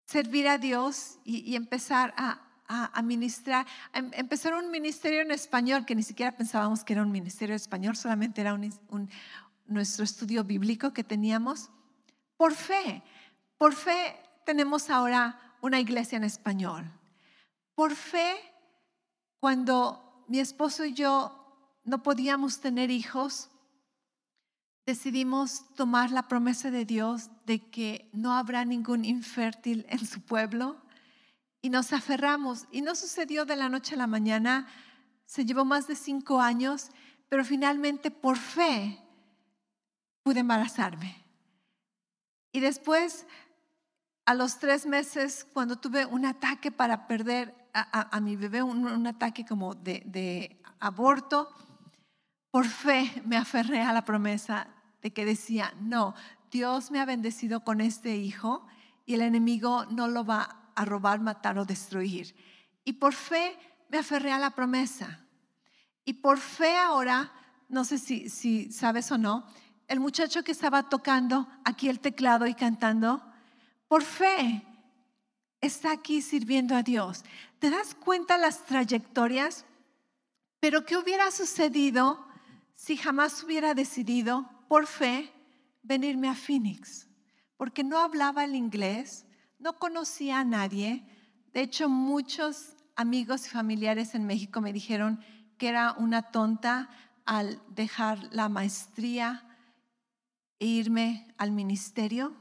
[0.07, 5.95] servir a Dios y empezar a, a, ministrar, em, empezar un ministerio en español que
[5.95, 9.11] ni siquiera pensábamos que era un ministerio español, solamente era un,
[9.67, 11.71] nuestro estudio bíblico que teníamos.
[12.37, 13.03] Por fe,
[13.59, 16.91] por fe tenemos ahora una iglesia en español.
[17.75, 18.37] Por fe,
[19.41, 23.51] cuando mi esposo y yo no podíamos tener hijos,
[24.87, 30.77] decidimos tomar la promesa de Dios de que no habrá ningún infértil en su pueblo
[31.63, 32.67] y nos aferramos.
[32.71, 34.67] Y no sucedió de la noche a la mañana,
[35.25, 36.91] se llevó más de cinco años,
[37.29, 39.01] pero finalmente por fe
[40.23, 41.25] pude embarazarme.
[42.53, 43.27] Y después,
[44.27, 49.45] a los tres meses, cuando tuve un ataque para perder a, mi bebé, un, ataque
[49.45, 51.49] como de, de aborto,
[52.53, 54.69] por fe me aferré a la promesa
[55.05, 56.15] de que decía, no,
[56.51, 58.67] Dios me ha bendecido con este hijo
[59.05, 62.35] y el enemigo no lo va a robar, matar o destruir.
[62.85, 63.55] Y por fe
[63.91, 65.21] me aferré a la promesa.
[66.07, 67.31] Y por fe ahora,
[67.69, 69.47] no sé si, si sabes o no,
[69.89, 73.23] el muchacho que estaba tocando aquí el teclado y cantando,
[73.89, 74.65] por fe
[75.61, 77.25] está aquí sirviendo a Dios.
[77.59, 79.67] ¿Te das cuenta las trayectorias?
[80.61, 82.27] Pero ¿qué hubiera sucedido
[82.75, 85.33] si jamás hubiera decidido, por fe,
[85.85, 87.07] venirme a Phoenix?
[87.57, 89.25] Porque no hablaba el inglés,
[89.61, 91.07] no conocía a nadie.
[91.53, 95.21] De hecho, muchos amigos y familiares en México me dijeron
[95.59, 96.91] que era una tonta
[97.25, 99.47] al dejar la maestría
[100.59, 102.35] e irme al ministerio.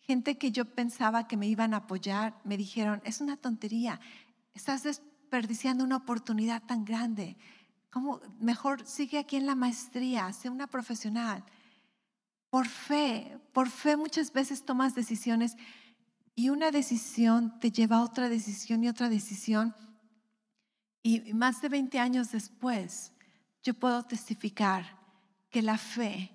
[0.00, 4.00] Gente que yo pensaba que me iban a apoyar me dijeron, es una tontería,
[4.54, 7.36] estás desperdiciando una oportunidad tan grande.
[7.90, 8.20] ¿Cómo?
[8.40, 11.44] Mejor sigue aquí en la maestría, sé una profesional.
[12.50, 15.56] Por fe, por fe muchas veces tomas decisiones
[16.34, 19.74] y una decisión te lleva a otra decisión y otra decisión.
[21.02, 23.12] Y más de 20 años después,
[23.62, 24.98] yo puedo testificar
[25.50, 26.30] que la fe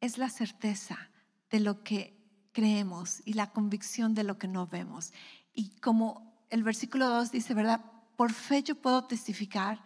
[0.00, 1.10] es la certeza
[1.50, 2.16] de lo que
[2.52, 5.12] creemos y la convicción de lo que no vemos.
[5.52, 7.80] Y como el versículo 2 dice, ¿verdad?
[8.16, 9.82] Por fe yo puedo testificar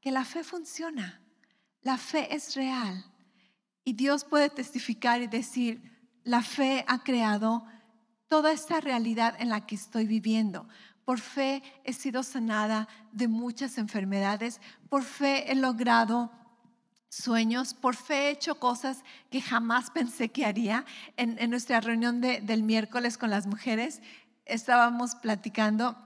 [0.00, 1.20] que la fe funciona.
[1.82, 3.04] La fe es real.
[3.84, 7.66] Y Dios puede testificar y decir, la fe ha creado
[8.28, 10.66] toda esta realidad en la que estoy viviendo.
[11.04, 14.60] Por fe he sido sanada de muchas enfermedades.
[14.88, 16.32] Por fe he logrado
[17.10, 17.74] sueños.
[17.74, 20.86] Por fe he hecho cosas que jamás pensé que haría.
[21.16, 24.00] En, nuestra reunión del miércoles con las mujeres
[24.46, 25.96] estábamos platicando,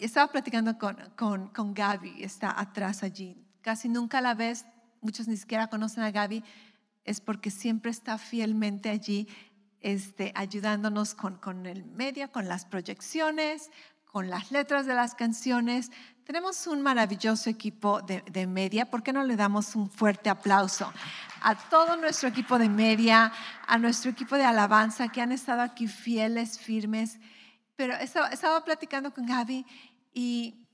[0.00, 3.36] estaba platicando con, con, con Gaby, está atrás allí.
[3.62, 4.64] Casi nunca la ves,
[5.00, 6.44] muchos ni siquiera conocen a Gaby,
[7.06, 9.28] es porque siempre está fielmente allí
[9.80, 13.70] este, ayudándonos con, con el medio, con las proyecciones,
[14.04, 15.92] con las letras de las canciones.
[16.24, 18.90] Tenemos un maravilloso equipo de, de, media.
[18.90, 20.92] ¿Por qué no le damos un fuerte aplauso
[21.40, 23.32] a todo nuestro equipo de media,
[23.66, 27.20] a nuestro equipo de alabanza que han estado aquí fieles, firmes?
[27.76, 29.64] Pero estaba, estaba platicando con Gaby
[30.12, 30.66] y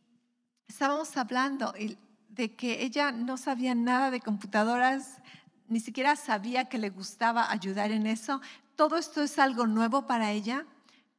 [0.68, 1.74] estábamos hablando
[2.28, 5.20] de que ella no sabía nada de computadoras,
[5.72, 8.40] ni siquiera sabía que le gustaba ayudar en eso,
[8.76, 10.66] todo esto es algo nuevo para ella,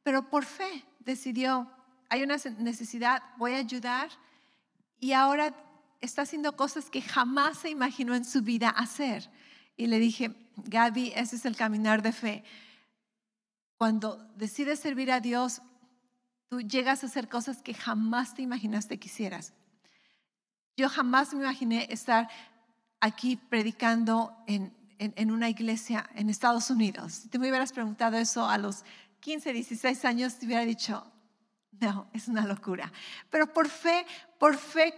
[0.04, 1.68] pero por fe decidió,
[2.08, 4.10] hay una necesidad, voy a ayudar
[5.00, 5.54] y ahora
[6.00, 9.28] está haciendo cosas que jamás se imaginó en su vida hacer.
[9.76, 12.44] Y le dije, Gaby, ese es el caminar de fe.
[13.76, 15.62] Cuando decides servir a Dios,
[16.48, 19.52] tú llegas a hacer cosas que jamás te imaginaste que hicieras.
[20.76, 22.28] Yo jamás me imaginé estar
[23.04, 27.12] aquí predicando en, en, una iglesia en Estados Unidos.
[27.12, 28.82] Si te me hubieras preguntado eso a los
[29.20, 31.04] 15, 16 años, te hubiera dicho,
[31.80, 32.90] No, es una locura.
[33.28, 34.06] Pero por fe,
[34.38, 34.94] por fe,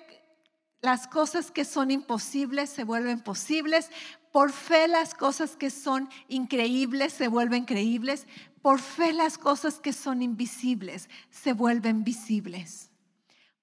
[0.82, 3.90] las cosas que son imposibles se vuelven posibles.
[4.30, 8.28] Por fe las cosas que son increíbles se vuelven creíbles.
[8.62, 12.92] Por fe las cosas que son invisibles se vuelven visibles.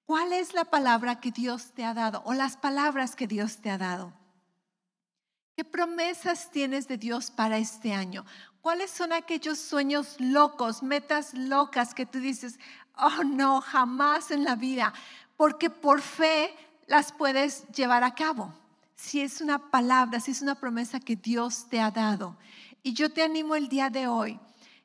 [0.04, 3.70] ¿Cuál es la palabra que Dios te ha dado o las palabras que Dios te
[3.70, 4.23] ha dado?
[5.56, 8.24] ¿Qué promesas tienes de Dios para este año?
[8.60, 12.58] ¿Cuáles son aquellos sueños locos, metas locas que tú dices,
[12.96, 14.92] oh no, jamás en la vida?
[15.36, 16.52] Porque por fe
[16.88, 18.52] las puedes llevar a cabo.
[18.96, 22.36] Si es una palabra, si es una promesa que Dios te ha dado.
[22.82, 24.40] Y yo te animo el día de hoy,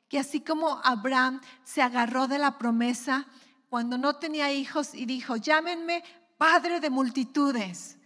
[0.08, 3.26] que así como Abraham se agarró de la promesa,
[3.68, 6.04] cuando no tenía hijos y dijo, llámenme
[6.38, 7.96] padre de multitudes.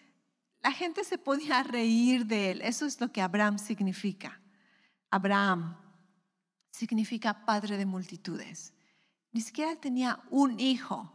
[0.65, 2.63] La gente se podía reír de él.
[2.63, 4.41] Eso es lo que Abraham significa.
[5.11, 5.77] Abraham
[6.71, 8.73] significa padre de multitudes.
[9.31, 11.15] Ni siquiera tenía un hijo.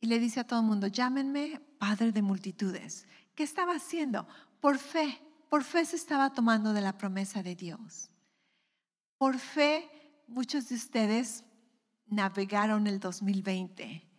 [0.00, 3.08] Y le dice a todo el mundo, llámenme padre de multitudes.
[3.34, 4.28] ¿Qué estaba haciendo?
[4.60, 8.10] Por fe, por fe se estaba tomando de la promesa de Dios.
[9.18, 9.90] Por fe,
[10.28, 11.42] muchos de ustedes
[12.06, 14.11] navegaron el 2020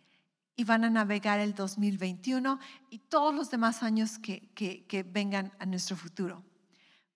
[0.56, 2.58] y van a navegar el 2021
[2.90, 6.44] y todos los demás años que, que, vengan a nuestro futuro.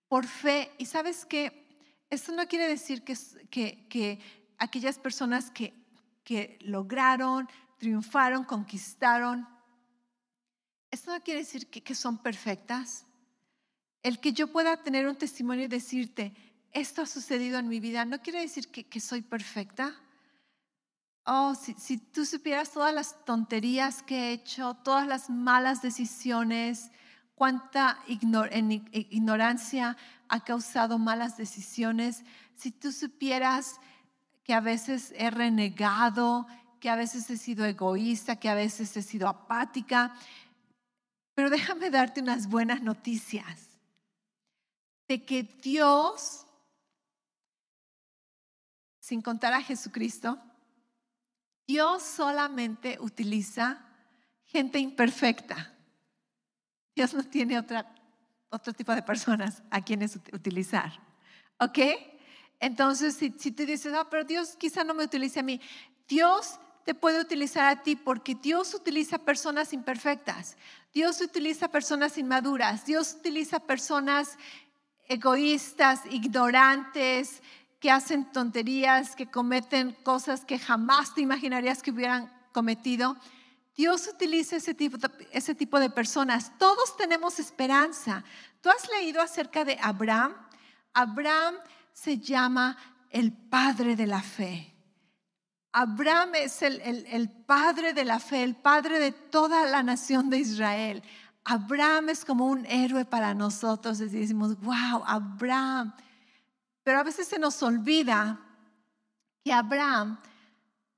[0.07, 1.67] Por fe, y sabes que
[2.09, 3.15] esto no quiere decir que,
[3.49, 4.19] que, que
[4.57, 5.73] aquellas personas que,
[6.23, 9.47] que lograron, triunfaron, conquistaron,
[10.91, 13.05] esto no quiere decir que, que son perfectas.
[14.01, 16.33] El que yo pueda tener un testimonio y decirte,
[16.71, 19.95] esto ha sucedido en mi vida, no quiere decir que, que soy perfecta
[21.31, 26.89] Oh, si, tú supieras todas las tonterías que he hecho, todas las malas decisiones,
[27.35, 29.95] cuánta ignorancia
[30.27, 32.23] ha causado malas decisiones,
[32.55, 33.79] si tú supieras
[34.43, 36.47] que a veces he renegado,
[36.79, 40.15] que a veces he sido egoísta, que a veces he sido apática,
[41.35, 43.77] pero déjame darte unas buenas noticias
[45.07, 46.47] de que Dios,
[48.99, 50.39] sin contar a Jesucristo,
[51.69, 53.79] Dios solamente utiliza
[54.43, 55.71] gente imperfecta.
[56.95, 57.93] Dios no tiene otra,
[58.49, 60.91] otro tipo de personas a quienes utilizar.
[61.59, 61.77] ¿Ok?
[62.59, 65.61] Entonces, si, tú dices, no, pero Dios quizá no me utilice a mí,
[66.07, 70.57] Dios te puede utilizar a ti porque Dios utiliza personas imperfectas.
[70.91, 72.83] Dios utiliza personas inmaduras.
[72.87, 74.39] Dios utiliza personas
[75.07, 77.43] egoístas, ignorantes,
[77.79, 83.15] que hacen tonterías, que cometen cosas que jamás te imaginarías que hubieran cometido.
[83.75, 84.97] Dios utiliza ese tipo,
[85.31, 86.51] ese tipo de personas.
[86.57, 88.23] Todos tenemos esperanza.
[88.61, 90.33] ¿Tú has leído acerca de Abraham?
[90.93, 91.55] Abraham
[91.93, 92.77] se llama
[93.09, 94.75] el padre de la fe.
[95.71, 100.39] Abraham es el, el, padre de la fe, el padre de toda la nación de
[100.39, 101.03] Israel.
[101.45, 103.99] Abraham es como un héroe para nosotros.
[103.99, 105.93] Decimos, wow, Abraham
[106.89, 108.39] pero a veces se nos olvida
[109.43, 110.19] que Abraham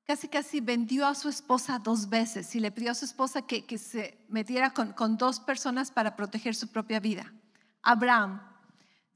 [0.05, 3.65] casi casi vendió a su esposa dos veces y le pidió a su esposa que,
[3.65, 7.33] que se metiera con, con dos personas para proteger su propia vida.
[7.81, 8.41] Abraham,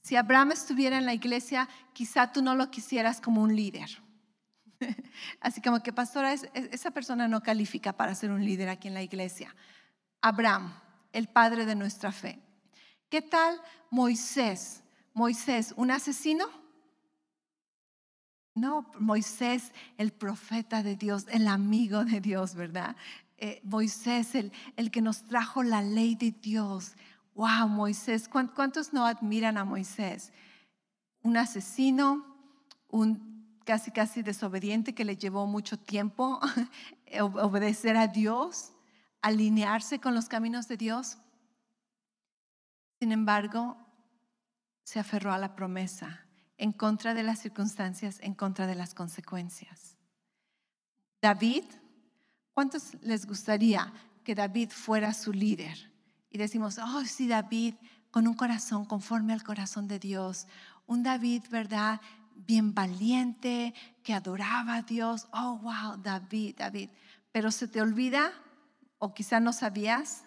[0.01, 3.89] si Abraham estuviera en la iglesia, quizá tú no lo quisieras como un líder.
[5.39, 9.01] Así como que, pastora, esa persona no califica para ser un líder aquí en la
[9.01, 9.55] iglesia.
[10.19, 10.77] Abraham,
[11.13, 12.37] el padre de nuestra fe.
[13.07, 14.81] ¿Qué tal Moisés?
[15.13, 16.64] Moisés, un asesino?
[18.55, 22.95] No, Moisés, el profeta de Dios, el amigo de Dios, ¿verdad?
[23.37, 26.95] Eh, Moisés, el, el, que nos trajo la ley de Dios.
[27.33, 30.31] Wow, Moisés, ¿cuántos no admiran a Moisés?
[31.21, 32.25] Un asesino,
[32.87, 36.39] un casi casi desobediente que le llevó mucho tiempo
[37.19, 38.71] obedecer a Dios,
[39.21, 41.17] alinearse con los caminos de Dios.
[43.01, 43.75] Sin embargo,
[44.85, 46.24] se aferró a la promesa
[46.57, 49.97] en contra de las circunstancias, en contra de las consecuencias.
[51.21, 51.63] David,
[52.53, 53.91] ¿cuántos les gustaría
[54.23, 55.91] que David fuera su líder?
[56.29, 57.75] Y decimos, oh, sí, David,
[58.11, 60.47] con un corazón conforme al corazón de Dios.
[60.85, 61.99] Un David, ¿verdad?
[62.35, 65.27] Bien valiente, que adoraba a Dios.
[65.33, 66.89] Oh, wow, David, David.
[67.31, 68.31] Pero se te olvida,
[68.99, 70.23] o quizá no sabías,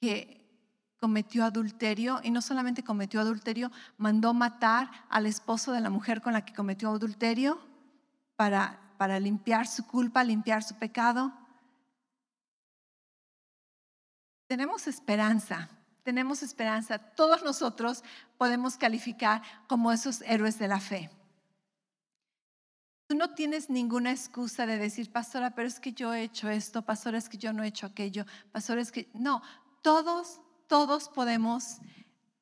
[0.00, 0.39] que
[1.00, 6.34] cometió adulterio y no solamente cometió adulterio, mandó matar al esposo de la mujer con
[6.34, 7.58] la que cometió adulterio
[8.36, 11.32] para, para limpiar su culpa, limpiar su pecado.
[14.46, 15.70] Tenemos esperanza,
[16.02, 16.98] tenemos esperanza.
[16.98, 18.04] Todos nosotros
[18.36, 21.10] podemos calificar como esos héroes de la fe.
[23.06, 26.82] Tú no tienes ninguna excusa de decir, pastora, pero es que yo he hecho esto,
[26.82, 29.10] pastora, es que yo no he hecho aquello, pastora, es que...
[29.14, 29.42] No,
[29.82, 30.40] todos,
[30.70, 31.80] todos podemos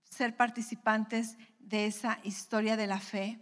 [0.04, 3.40] ser participantes de esa historia de la fe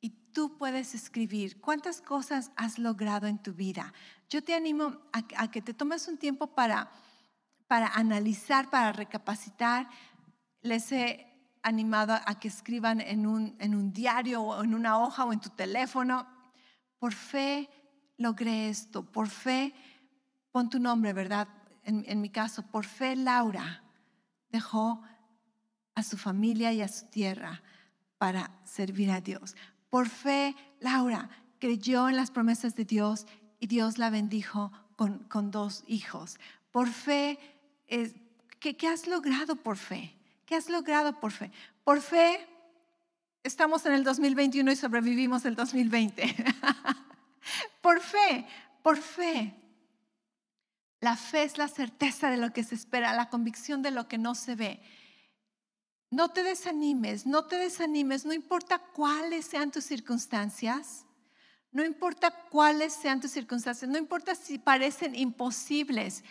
[0.00, 3.94] y tú puedes escribir cuántas cosas has logrado en tu vida.
[4.28, 6.90] Yo te animo a, que te tomes un tiempo para,
[7.68, 9.88] para analizar, para recapacitar.
[10.62, 11.32] Les he
[11.62, 15.38] animado a que escriban en un, en un diario o en una hoja o en
[15.38, 16.26] tu teléfono.
[16.98, 17.70] Por fe
[18.16, 19.72] logré esto, por fe,
[20.50, 21.46] pon tu nombre, ¿verdad?
[21.84, 23.83] En, en mi caso, por fe Laura
[24.54, 25.02] dejó
[25.96, 27.60] a su familia y a su tierra
[28.18, 29.56] para servir a Dios.
[29.90, 31.28] Por fe, Laura
[31.58, 33.26] creyó en las promesas de Dios
[33.58, 36.38] y Dios la bendijo con, con dos hijos.
[36.70, 37.38] Por fe,
[38.60, 40.14] ¿qué, ¿qué has logrado por fe?
[40.46, 41.50] ¿Qué has logrado por fe?
[41.82, 42.46] Por fe,
[43.42, 46.32] estamos en el 2021 y sobrevivimos el 2020.
[47.80, 48.46] por fe,
[48.84, 49.63] por fe.
[51.04, 54.16] La fe es la certeza de lo que se espera, la convicción de lo que
[54.16, 54.80] no se ve.
[56.10, 61.04] No te desanimes, no te desanimes, no importa cuáles sean tus circunstancias,
[61.72, 66.24] no importa cuáles sean tus circunstancias, no importa si parecen imposibles,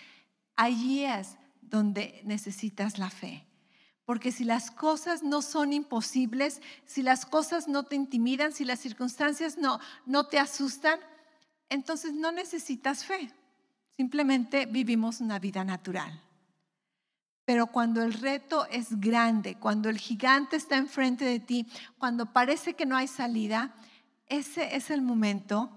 [0.55, 3.45] allí es donde necesitas la fe.
[4.05, 8.79] Porque si las cosas no son imposibles, si las cosas no te intimidan, si las
[8.79, 10.99] circunstancias no, no te asustan,
[11.69, 13.31] entonces no necesitas fe.
[13.97, 16.21] Simplemente vivimos una vida natural.
[17.45, 21.67] Pero cuando el reto es grande, cuando el gigante está enfrente de ti,
[21.97, 23.75] cuando parece que no hay salida,
[24.27, 25.69] ese es el momento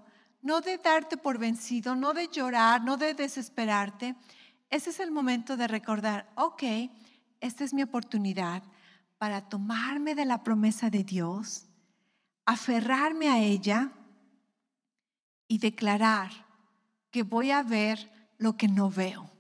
[0.47, 4.15] no de darte por vencido, no de llorar, no de desesperarte.
[4.71, 6.63] Ese es el momento de recordar, ok,
[7.41, 8.63] esta es mi oportunidad
[9.19, 11.67] para tomarme de la promesa de Dios,
[12.45, 13.91] aferrarme a ella
[15.49, 16.46] y declarar
[17.17, 19.31] que voy a ver lo que no veo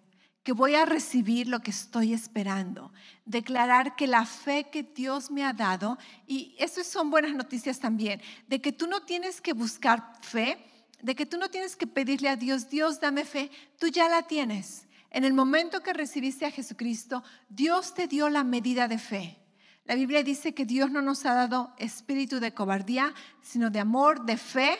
[0.43, 2.93] que voy a recibir lo que estoy esperando.
[3.24, 8.22] Declarar que la fe que Dios me ha dado, y esas son buenas noticias también,
[8.47, 10.57] de que tú no tienes que buscar fe,
[11.03, 13.51] de que tú no tienes que pedirle a Dios, Dios dame fe,
[13.81, 14.87] tú ya la tienes.
[15.11, 19.39] En el momento que recibiste a Jesucristo, Dios te dio la medida de fe.
[19.85, 23.12] La Biblia dice que Dios no nos ha dado espíritu de cobardía,
[23.43, 24.79] sino de amor, de fe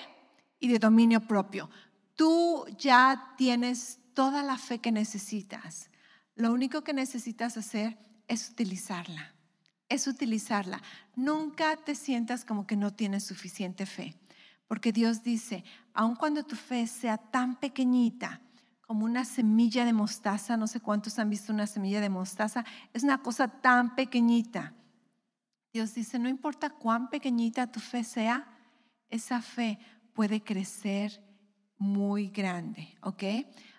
[0.61, 1.69] y de dominio propio.
[2.17, 5.91] Tú ya tienes toda la fe que necesitas.
[6.35, 9.35] Lo único que necesitas hacer es utilizarla.
[9.89, 10.83] Es utilizarla.
[11.15, 14.17] Nunca te sientas como que no tienes suficiente fe.
[14.67, 18.41] Porque Dios dice, aun cuando tu fe sea tan pequeñita
[18.81, 23.03] como una semilla de mostaza, no sé cuántos han visto una semilla de mostaza, es
[23.03, 24.75] una cosa tan pequeñita.
[25.73, 28.47] Dios dice, no importa cuán pequeñita tu fe sea,
[29.11, 29.79] esa fe
[30.15, 31.26] puede crecer
[31.79, 33.23] muy grande, ¿ok?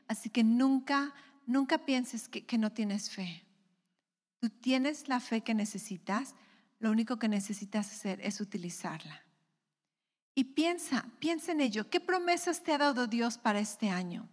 [0.07, 1.13] Así que nunca,
[1.45, 3.43] nunca pienses que, no tienes fe.
[4.39, 6.35] Tú tienes la fe que necesitas,
[6.79, 9.23] lo único que necesitas hacer es utilizarla.
[10.35, 11.89] Y piensa, piensa en ello.
[11.89, 14.29] ¿Qué promesas te ha dado Dios para este año?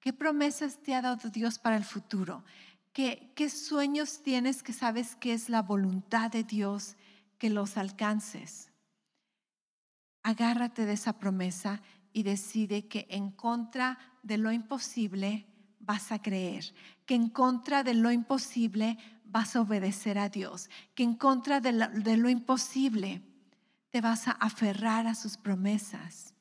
[0.00, 2.44] ¿Qué promesas te ha dado Dios para el futuro?
[2.92, 6.96] ¿Qué, qué sueños tienes que sabes que es la voluntad de Dios
[7.38, 8.70] que los alcances?
[10.22, 11.80] Agárrate de esa promesa
[12.16, 15.46] y decide que en contra de lo imposible
[15.80, 16.64] vas a creer,
[17.04, 18.96] que en contra de lo imposible
[19.26, 23.20] vas a obedecer a Dios, que en contra de lo, imposible
[23.90, 26.32] te vas a aferrar a sus promesas.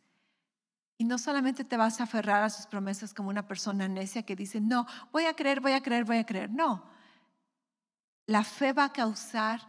[0.97, 4.38] Y no solamente te vas a aferrar a sus promesas como una persona necia que
[4.38, 6.49] dice, no, voy a creer, voy a creer, voy a creer.
[6.51, 6.86] No,
[8.28, 9.59] la fe va a causar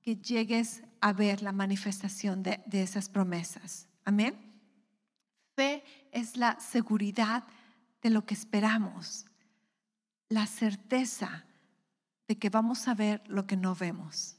[0.00, 3.88] que llegues a ver la manifestación de, esas promesas.
[4.06, 4.53] Amén.
[5.54, 7.44] Fe es la seguridad
[8.02, 9.26] de lo que esperamos,
[10.28, 11.44] la certeza
[12.28, 14.36] de que vamos a ver lo que no vemos.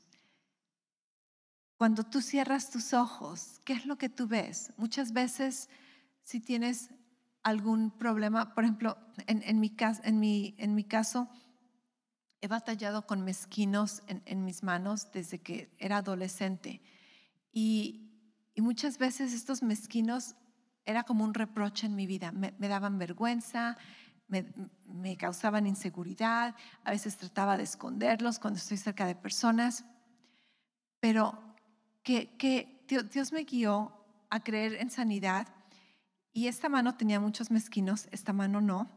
[1.77, 4.71] Cuando tú cierras tus ojos, ¿qué es lo que tú ves?
[4.77, 5.69] Muchas veces,
[6.23, 6.89] si tienes
[7.43, 8.97] algún problema, por ejemplo,
[9.27, 9.69] en, mi,
[10.85, 11.29] caso,
[12.41, 16.81] he batallado con mezquinos en, mis manos desde que era adolescente.
[17.51, 18.09] Y,
[18.53, 20.35] y muchas veces estos mezquinos
[20.85, 22.31] era como un reproche en mi vida.
[22.31, 23.77] Me, daban vergüenza,
[24.27, 29.85] me, causaban inseguridad, a veces trataba de esconderlos cuando estoy cerca de personas,
[30.99, 31.39] pero
[32.03, 33.91] que, Dios me guió
[34.29, 35.47] a creer en sanidad
[36.33, 38.89] y esta mano tenía muchos mezquinos, esta mano no,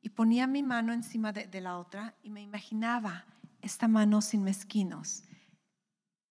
[0.00, 3.26] y ponía mi mano encima de, de la otra y me imaginaba
[3.62, 5.22] esta mano sin mezquinos.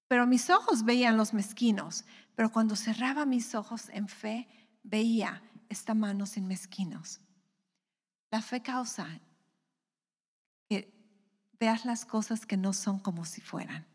[0.08, 2.06] Pero mis ojos veían los mezquinos,
[2.36, 4.48] pero cuando cerraba mis ojos en fe,
[4.88, 7.20] veía esta mano sin mezquinos.
[8.32, 9.20] La fe causa
[10.70, 10.94] que
[11.60, 13.86] veas las cosas que no son como si fueran.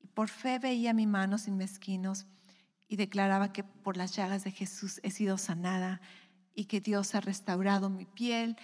[0.00, 2.26] Y por fe veía mi mano sin mezquinos
[2.88, 6.00] y declaraba que por las llagas de Jesús he sido sanada
[6.54, 8.56] y que Dios ha restaurado mi piel.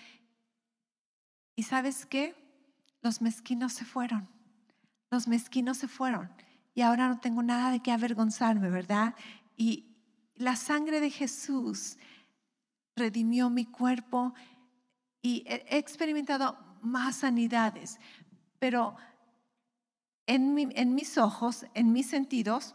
[1.54, 2.34] ¿Y sabes qué?
[3.00, 4.28] Los mezquinos se fueron.
[5.10, 6.30] Los mezquinos se fueron.
[6.74, 9.14] Y ahora no tengo nada de qué avergonzarme, ¿verdad?
[9.56, 9.89] Y
[10.40, 11.98] la sangre de Jesús
[12.96, 14.32] redimió mi cuerpo
[15.20, 17.98] y he experimentado más sanidades,
[18.58, 18.96] pero
[20.26, 20.54] en,
[20.94, 22.74] mis ojos, en mis sentidos,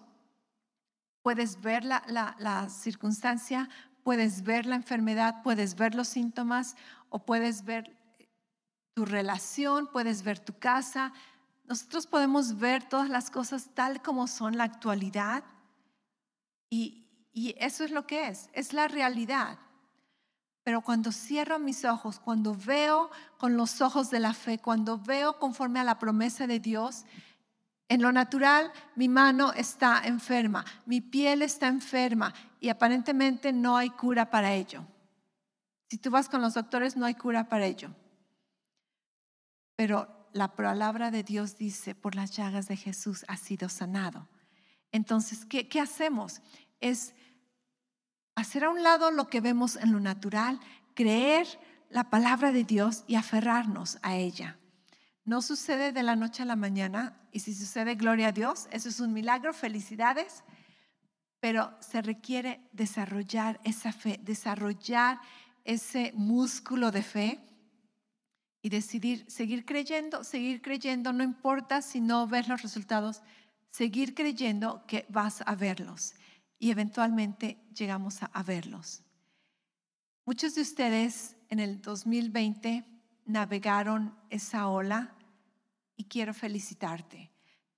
[1.23, 2.03] puedes ver la,
[2.37, 3.67] la circunstancia,
[4.03, 6.75] puedes ver la enfermedad, puedes ver los síntomas
[7.09, 7.97] o puedes ver
[8.93, 11.13] tu relación, puedes ver tu casa.
[11.63, 15.43] Nosotros podemos ver todas las cosas tal como son la actualidad
[16.69, 17.04] y,
[17.35, 19.59] y eso es lo que es, es la realidad.
[20.63, 25.37] Pero cuando cierro mis ojos, cuando veo con los ojos de la fe, cuando veo
[25.37, 27.03] conforme a la promesa de Dios,
[27.89, 33.89] en lo natural mi mano está enferma, mi piel está enferma y aparentemente no hay
[33.89, 34.85] cura para ello.
[35.89, 37.93] Si tú vas con los doctores, no hay cura para ello.
[39.75, 44.29] Pero la palabra de Dios dice, por las llagas de Jesús ha sido sanado.
[44.93, 46.41] Entonces, ¿qué, qué hacemos?
[46.79, 47.13] Es
[48.35, 50.59] hacer a un lado lo que vemos en lo natural,
[50.93, 51.47] creer
[51.89, 54.57] la palabra de Dios y aferrarnos a ella.
[55.23, 58.89] No sucede de la noche a la mañana y si sucede, gloria a Dios, eso
[58.89, 60.43] es un milagro, felicidades,
[61.39, 65.19] pero se requiere desarrollar esa fe, desarrollar
[65.63, 67.39] ese músculo de fe
[68.61, 73.21] y decidir seguir creyendo, seguir creyendo, no importa si no ves los resultados,
[73.69, 76.13] seguir creyendo que vas a verlos
[76.59, 79.03] y eventualmente llegamos a, verlos.
[80.25, 82.85] Muchos de ustedes en el 2020
[83.25, 85.13] navegaron esa ola
[85.95, 87.31] y quiero felicitarte.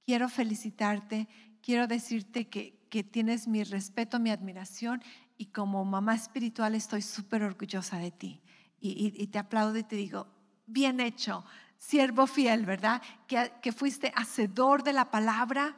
[0.05, 1.28] Quiero felicitarte,
[1.61, 2.78] quiero decirte que,
[3.11, 5.03] tienes mi respeto, mi admiración
[5.38, 8.41] y como mamá espiritual estoy súper orgullosa de ti.
[8.80, 10.28] Y, te aplaudo y te digo,
[10.65, 11.43] bien hecho,
[11.78, 13.01] siervo fiel, ¿verdad?
[13.28, 15.75] Que, que fuiste hacedor de la palabra,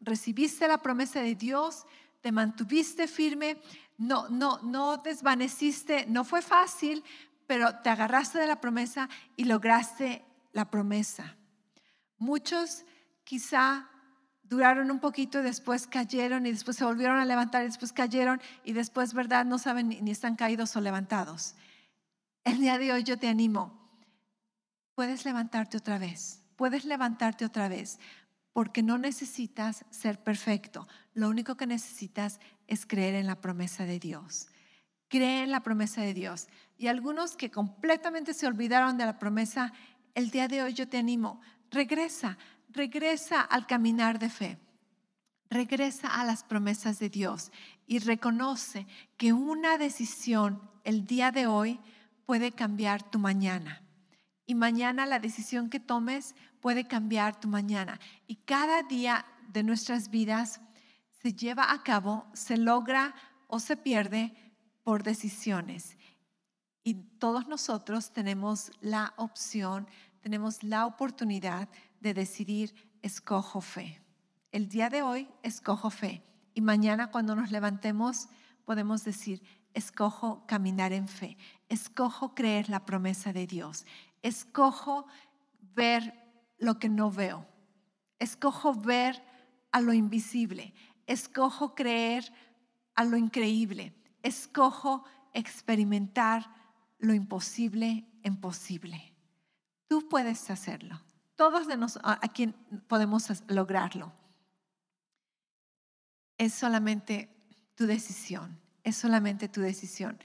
[0.00, 1.86] recibiste la promesa de Dios,
[2.20, 3.60] te mantuviste firme,
[3.98, 7.04] no, no, no desvaneciste, no fue fácil,
[7.46, 11.36] pero te agarraste de la promesa y lograste la promesa.
[12.18, 12.84] Muchos
[13.24, 13.88] quizá
[14.42, 18.72] duraron un poquito después cayeron y después se volvieron a levantar y después cayeron y
[18.72, 19.44] después, ¿verdad?
[19.44, 21.54] No saben ni están caídos o levantados.
[22.44, 23.78] El día de hoy yo te animo.
[24.94, 26.42] Puedes levantarte otra vez.
[26.56, 27.98] Puedes levantarte otra vez
[28.52, 30.88] porque no necesitas ser perfecto.
[31.14, 34.48] Lo único que necesitas es creer en la promesa de Dios.
[35.08, 36.48] Cree en la promesa de Dios.
[36.76, 39.72] Y algunos que completamente se olvidaron de la promesa,
[40.14, 41.40] el día de hoy yo te animo,
[41.70, 42.38] regresa,
[42.68, 44.58] regresa al caminar de fe.
[45.48, 47.50] Regresa a las promesas de Dios
[47.86, 48.86] y reconoce
[49.16, 51.80] que una decisión el día de hoy
[52.24, 53.82] puede cambiar tu mañana.
[54.50, 58.00] Y mañana la decisión que tomes puede cambiar tu mañana.
[58.26, 60.60] Y cada día de nuestras vidas
[61.22, 63.14] se lleva a cabo, se logra
[63.46, 64.34] o se pierde
[64.82, 65.96] por decisiones.
[66.82, 69.86] Y todos nosotros tenemos la opción,
[70.18, 71.68] tenemos la oportunidad
[72.00, 74.02] de decidir, escojo fe.
[74.50, 76.24] El día de hoy escojo fe.
[76.54, 78.28] Y mañana cuando nos levantemos
[78.64, 79.44] podemos decir,
[79.74, 81.36] escojo caminar en fe.
[81.68, 83.86] Escojo creer la promesa de Dios.
[84.22, 85.06] Escojo
[85.60, 86.14] ver
[86.58, 87.46] lo que no veo.
[88.18, 89.22] Escojo ver
[89.72, 90.74] a lo invisible.
[91.06, 92.32] Escojo creer
[92.94, 93.94] a lo increíble.
[94.22, 96.54] Escojo experimentar
[96.98, 99.14] lo imposible en posible.
[99.88, 101.00] Tú puedes hacerlo.
[101.34, 102.48] Todos de nosotros aquí
[102.86, 104.12] podemos lograrlo.
[106.36, 107.28] Es solamente
[107.74, 108.60] tu decisión.
[108.84, 110.18] Es solamente tu decisión.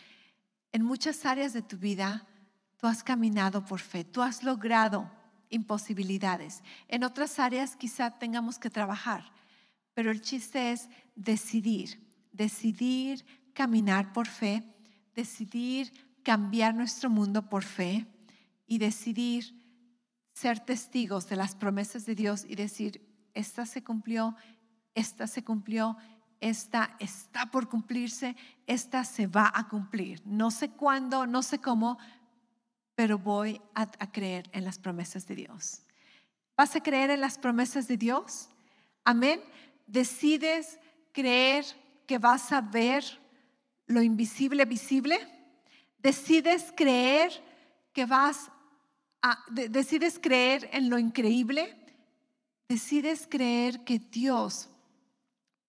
[0.71, 2.27] En muchas áreas de tu vida,
[2.77, 4.03] tú has caminado por fe.
[4.03, 5.09] Tú has logrado
[5.49, 6.63] imposibilidades.
[6.87, 9.31] En otras áreas quizá tengamos que trabajar,
[9.93, 11.99] pero el chiste es decidir,
[12.31, 14.63] decidir caminar por fe,
[15.15, 15.91] decidir
[16.23, 18.05] cambiar nuestro mundo por fe
[18.67, 19.53] y decidir
[20.33, 23.01] ser testigos de las promesas de Dios y decir,
[23.33, 24.35] esta se cumplió,
[24.93, 25.97] esta se cumplió,
[26.41, 28.35] esta está por cumplirse,
[28.67, 30.21] esta se va a cumplir.
[30.25, 31.97] No sé cuándo, no sé cómo,
[32.95, 35.81] pero voy a, creer en las promesas de Dios.
[36.55, 38.49] ¿Vas a creer en las promesas de Dios?
[39.03, 39.41] Amén.
[39.85, 40.79] Decides
[41.11, 41.65] creer
[42.07, 43.03] que vas a ver
[43.87, 45.19] lo invisible visible,
[45.99, 47.31] decides creer
[47.93, 48.49] que vas
[49.21, 51.77] a, decides creer en lo increíble,
[52.67, 54.69] decides creer que Dios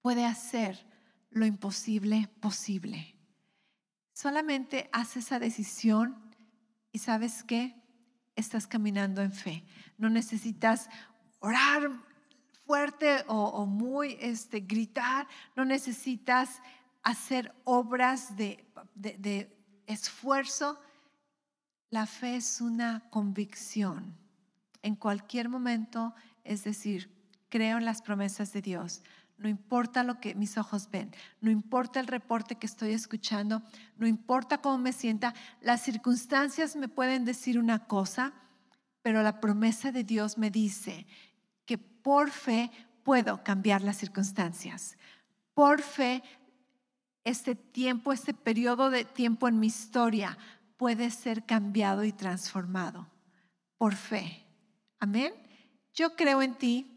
[0.00, 0.86] puede hacer
[1.30, 3.14] lo imposible posible.
[4.12, 6.25] Solamente haz esa decisión
[6.96, 7.74] y sabes qué,
[8.36, 9.62] estás caminando en fe.
[9.98, 10.88] No necesitas
[11.40, 11.90] orar
[12.64, 16.62] fuerte o, muy este, gritar, no necesitas
[17.02, 19.54] hacer obras de, de
[19.86, 20.80] esfuerzo.
[21.90, 24.16] La fe es una convicción.
[24.80, 27.14] En cualquier momento, es decir,
[27.50, 29.02] creo en las promesas de Dios.
[29.38, 33.62] No importa lo que mis ojos ven, no importa el reporte que estoy escuchando,
[33.98, 38.32] no importa cómo me sienta, las circunstancias me pueden decir una cosa,
[39.02, 41.06] pero la promesa de Dios me dice
[41.66, 42.70] que por fe
[43.02, 44.96] puedo cambiar las circunstancias.
[45.52, 46.22] Por fe,
[47.24, 50.38] este tiempo, este periodo de tiempo en mi historia
[50.76, 53.06] puede ser cambiado y transformado.
[53.78, 54.44] Por fe.
[54.98, 55.32] Amén.
[55.92, 56.95] Yo creo en ti.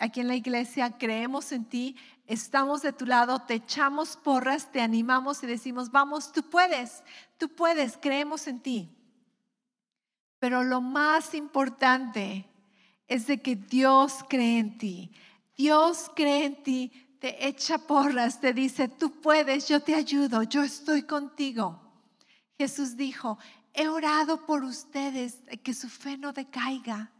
[0.00, 1.96] Aquí en la iglesia creemos en ti,
[2.26, 7.02] estamos de tu lado, te echamos porras, te animamos y decimos, vamos, tú puedes,
[7.38, 8.90] tú puedes, creemos en ti.
[10.38, 12.46] Pero lo más importante
[13.06, 15.10] es de que Dios cree en ti.
[15.56, 20.62] Dios cree en ti, te echa porras, te dice, tú puedes, yo te ayudo, yo
[20.62, 21.80] estoy contigo.
[22.58, 23.38] Jesús dijo,
[23.72, 27.10] he orado por ustedes, que su fe no decaiga.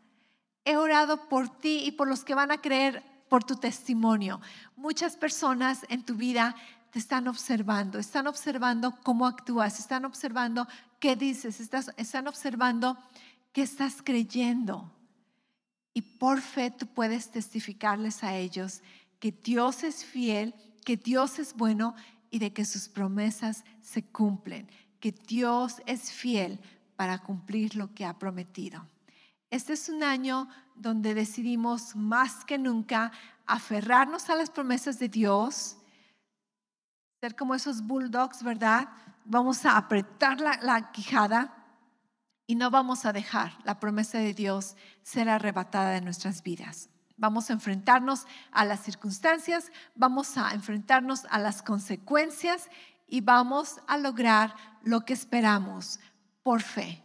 [0.64, 4.40] He orado por ti y por los que van a creer por tu testimonio.
[4.76, 6.54] Muchas personas en tu vida
[6.90, 10.68] te están observando, están observando cómo actúas, están observando
[11.00, 12.98] qué dices, están observando
[13.52, 14.92] qué estás creyendo.
[15.94, 18.82] Y por fe tú puedes testificarles a ellos
[19.18, 20.54] que Dios es fiel,
[20.84, 21.94] que Dios es bueno
[22.30, 24.68] y de que sus promesas se cumplen,
[25.00, 26.60] que Dios es fiel
[26.96, 28.86] para cumplir lo que ha prometido.
[29.52, 33.12] Este es un año donde decidimos más que nunca
[33.44, 35.76] aferrarnos a las promesas de Dios,
[37.20, 38.88] ser como esos bulldogs, ¿verdad?
[39.26, 41.54] Vamos a apretar la, quijada
[42.46, 46.88] y no vamos a dejar la promesa de Dios ser arrebatada de nuestras vidas.
[47.18, 52.70] Vamos a enfrentarnos a las circunstancias, vamos a enfrentarnos a las consecuencias
[53.06, 56.00] y vamos a lograr lo que esperamos
[56.42, 57.04] por fe.